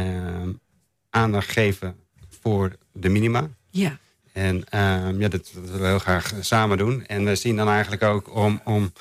[1.09, 1.95] aandacht geven
[2.41, 3.49] voor de minima.
[3.69, 3.97] Ja.
[4.33, 7.05] En ehm, ja, dat, dat willen we heel graag samen doen.
[7.05, 8.91] En we zien dan eigenlijk ook om, om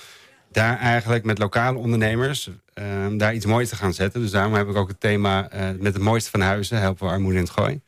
[0.50, 2.50] daar eigenlijk met lokale ondernemers...
[2.74, 4.20] ehm, daar iets moois te gaan zetten.
[4.20, 6.80] Dus daarom heb ik ook het thema eh, met het mooiste van huizen...
[6.80, 7.80] helpen we armoede in het gooi.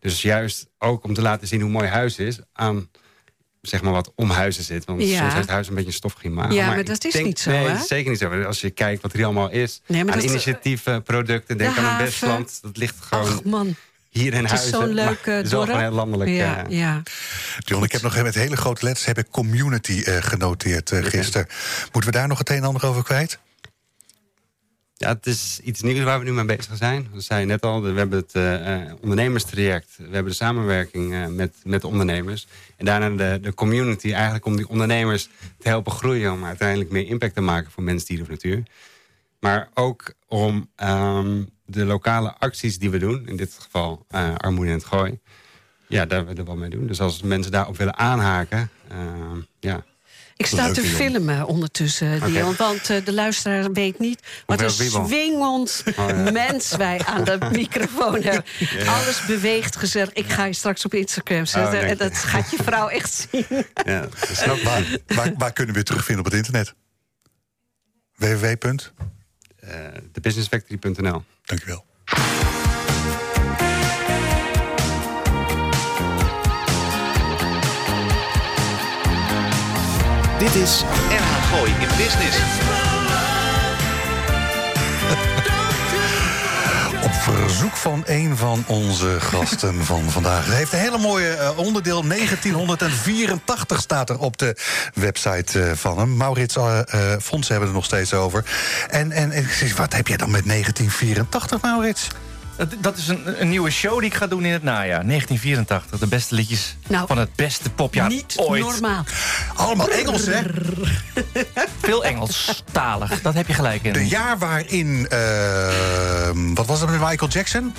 [0.00, 2.40] Dus juist ook om te laten zien hoe mooi huis is...
[2.52, 2.88] aan
[3.60, 4.84] zeg maar wat om huizen zit.
[4.84, 5.18] Want Ja.
[5.20, 6.54] soms heeft huis een beetje een stoffig imago.
[6.54, 7.84] Ja, maar dat is denk- niet zo, Nee, hè?
[7.84, 8.42] zeker niet zo.
[8.42, 9.80] Als je kijkt wat er hier allemaal is...
[9.86, 12.02] Nee, maar aan dat- initiatieven, producten, denk De aan het.
[12.02, 12.58] Westland.
[12.62, 13.74] Dat ligt gewoon Ach man,
[14.08, 14.70] hier in het is huizen.
[14.70, 15.66] zo'n maar leuk eh, het is wel dorp.
[15.72, 16.30] gewoon heel landelijk.
[16.30, 17.02] Ja, eh, ja.
[17.58, 21.46] John, ik heb nog met hele grote letters heb ik community eh, genoteerd eh, gisteren.
[21.92, 23.38] Moeten we daar nog het een en ander over kwijt?
[25.00, 27.08] Ja, het is iets nieuws waar we nu mee bezig zijn.
[27.12, 29.94] Dat zei net al, we hebben het eh, eh, ondernemerstraject.
[29.96, 32.46] We hebben de samenwerking eh, met, met de ondernemers.
[32.76, 35.28] En daarna de, de community, eigenlijk om die ondernemers
[35.58, 36.32] te helpen groeien...
[36.32, 38.62] om uiteindelijk meer impact te maken voor mens, dier of natuur.
[39.38, 43.26] Maar ook om ehm, de lokale acties die we doen...
[43.26, 45.18] in dit geval armoede in het gooi...
[45.86, 46.86] ja, daar willen we wel mee doen.
[46.86, 48.70] Dus als mensen daarop willen aanhaken...
[48.88, 49.84] ehm, ja,
[50.40, 52.20] Ik sta te filmen ondertussen.
[52.24, 52.56] Dion.
[52.56, 56.30] Want eh, de luisteraar weet niet wat een swingend Oh, ja.
[56.30, 58.44] mens wij aan de microfoon hebben.
[58.86, 60.12] Alles beweegt gezellig.
[60.12, 61.72] Ik ga je straks op Instagram zetten.
[61.72, 63.66] dank en dat gaat je vrouw echt zien.
[63.84, 64.62] ja dat snap ik.
[64.64, 66.74] Waar, waar, waar kunnen we het terugvinden op het internet?
[68.16, 68.44] www.
[69.60, 69.76] Eh,
[70.12, 71.84] thebusinessfactory.nl Dankjewel.
[80.40, 82.38] Dit is NH Gooi in Business.
[87.04, 90.46] Op verzoek van een van onze gasten van vandaag.
[90.46, 92.06] Hij heeft een hele mooie eh, onderdeel.
[92.08, 94.56] 1984 staat er op de
[94.94, 96.16] website eh, van hem.
[96.16, 96.80] Maurits uh,
[97.20, 98.44] Fons hebben er nog steeds over.
[98.88, 102.08] En, en, en ik zeg, wat heb jij dan met 1984, Maurits?
[102.60, 105.06] Dat, dat is een, een nieuwe show die ik ga doen in het najaar.
[105.06, 105.98] 1984.
[105.98, 108.62] De beste liedjes Nou, van het beste popjaar Niet ooit.
[108.62, 109.04] normaal.
[109.54, 110.40] Allemaal Engels, hè?
[111.80, 113.22] Veel Engelstalig.
[113.22, 113.92] Dat heb je gelijk in.
[113.92, 115.06] De jaar waarin...
[115.08, 115.18] eh,
[116.54, 117.74] wat was het met Michael Jackson?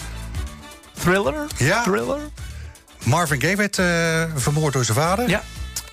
[0.99, 1.45] Thriller?
[1.57, 1.83] Ja.
[1.83, 2.19] Thriller?
[3.03, 5.29] Marvin Gaye werd eh, vermoord door zijn vader.
[5.29, 5.41] Ja.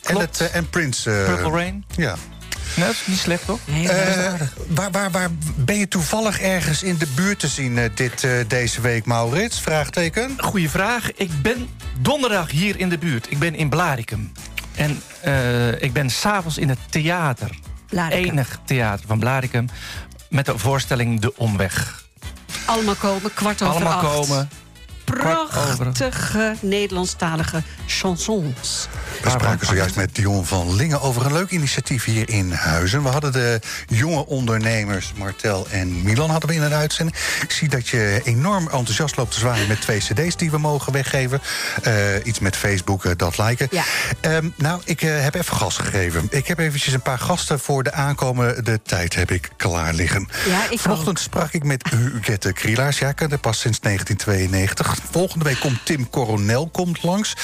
[0.03, 1.11] En, het, eh, en Prince.
[1.11, 1.85] eh, Purple Rain?
[1.97, 2.15] Ja.
[2.79, 3.59] Nee, dat is niet slecht, toch?
[3.65, 4.33] Nee, Eh,
[4.69, 8.31] waar, waar, waar ben je toevallig ergens in de buurt te zien eh, dit, eh,
[8.49, 9.61] deze week, Maurits?
[9.61, 10.35] Vraagteken.
[10.39, 11.13] Goeie vraag.
[11.15, 11.69] Ik ben
[12.01, 13.27] donderdag hier in de buurt.
[13.31, 14.33] Ik ben in Blaricum.
[14.75, 17.51] En eh, ik ben s'avonds in het theater.
[18.11, 19.69] Enig theater van Blaricum.
[20.29, 22.05] Met de voorstelling De Omweg.
[22.65, 24.15] Allemaal komen, kwart over Allemaal acht.
[24.15, 24.49] komen.
[25.05, 28.89] Prachtige Nederlandstalige chansons.
[29.23, 33.03] We spraken zojuist met Dion van Lingen over een leuk initiatief hier in Huizen.
[33.03, 37.17] We hadden de jonge ondernemers Martel en Milan hadden we in een uitzending.
[37.43, 40.93] Ik zie dat je enorm enthousiast loopt te zwaaien met twee cd's die we mogen
[40.93, 41.41] weggeven.
[41.83, 41.95] Eh,
[42.25, 43.69] iets met Facebook, eh, dat liken.
[43.71, 43.85] Ja.
[44.21, 46.27] Ehm, nou, ik eh, heb even gas gegeven.
[46.31, 50.29] Ik heb eventjes een paar gasten voor de aankomende tijd heb ik klaar liggen.
[50.49, 52.99] Ja, ik Vanochtend sprak ik met Huguette Krielaars.
[52.99, 54.97] Ja, ik ken pas sinds 1992.
[55.11, 57.37] Volgende week komt Tim Coronel komt langs.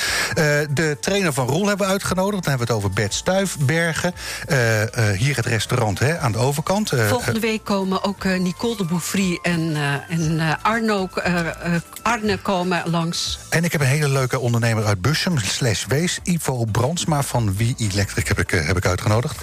[0.70, 2.42] De trainer van Roel hebben we uitgenodigd.
[2.44, 4.14] Dan hebben we het over Bert Stuifbergen.
[4.46, 6.92] Eh, eh, hier het restaurant hè, aan de overkant.
[6.92, 11.38] Eh, Volgende week komen ook eh, Nicole de Bouffry en, eh, en eh, Arno, eh,
[11.48, 11.54] eh,
[12.02, 13.38] Arne komen langs.
[13.48, 17.74] En ik heb een hele leuke ondernemer uit Bussum, slash Wees, Ivo Brandsma van Wie
[17.78, 19.36] Electric heb ik, heb ik uitgenodigd.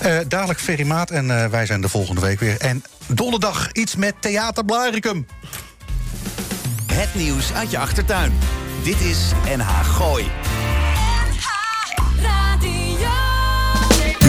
[0.00, 2.60] Eh, dadelijk Ferry Maat en eh, wij zijn de volgende week weer.
[2.60, 5.26] En donderdag iets met Theater Blaricum.
[6.86, 8.32] Het nieuws uit je achtertuin.
[8.84, 9.18] Dit is
[9.56, 10.30] NH Gooi.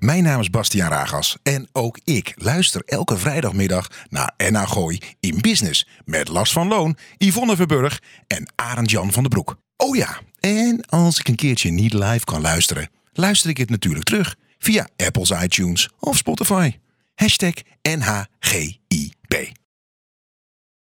[0.00, 5.86] mijn naam is Bastiaan Ragas en ook ik luister elke vrijdagmiddag naar Gooi in Business
[6.04, 9.56] met Lars van Loon, Yvonne Verburg en Arend Jan van den Broek.
[9.76, 14.04] Oh ja, en als ik een keertje niet live kan luisteren, luister ik het natuurlijk
[14.04, 16.72] terug via Apple's iTunes of Spotify.
[17.14, 19.52] Hashtag NHGIB.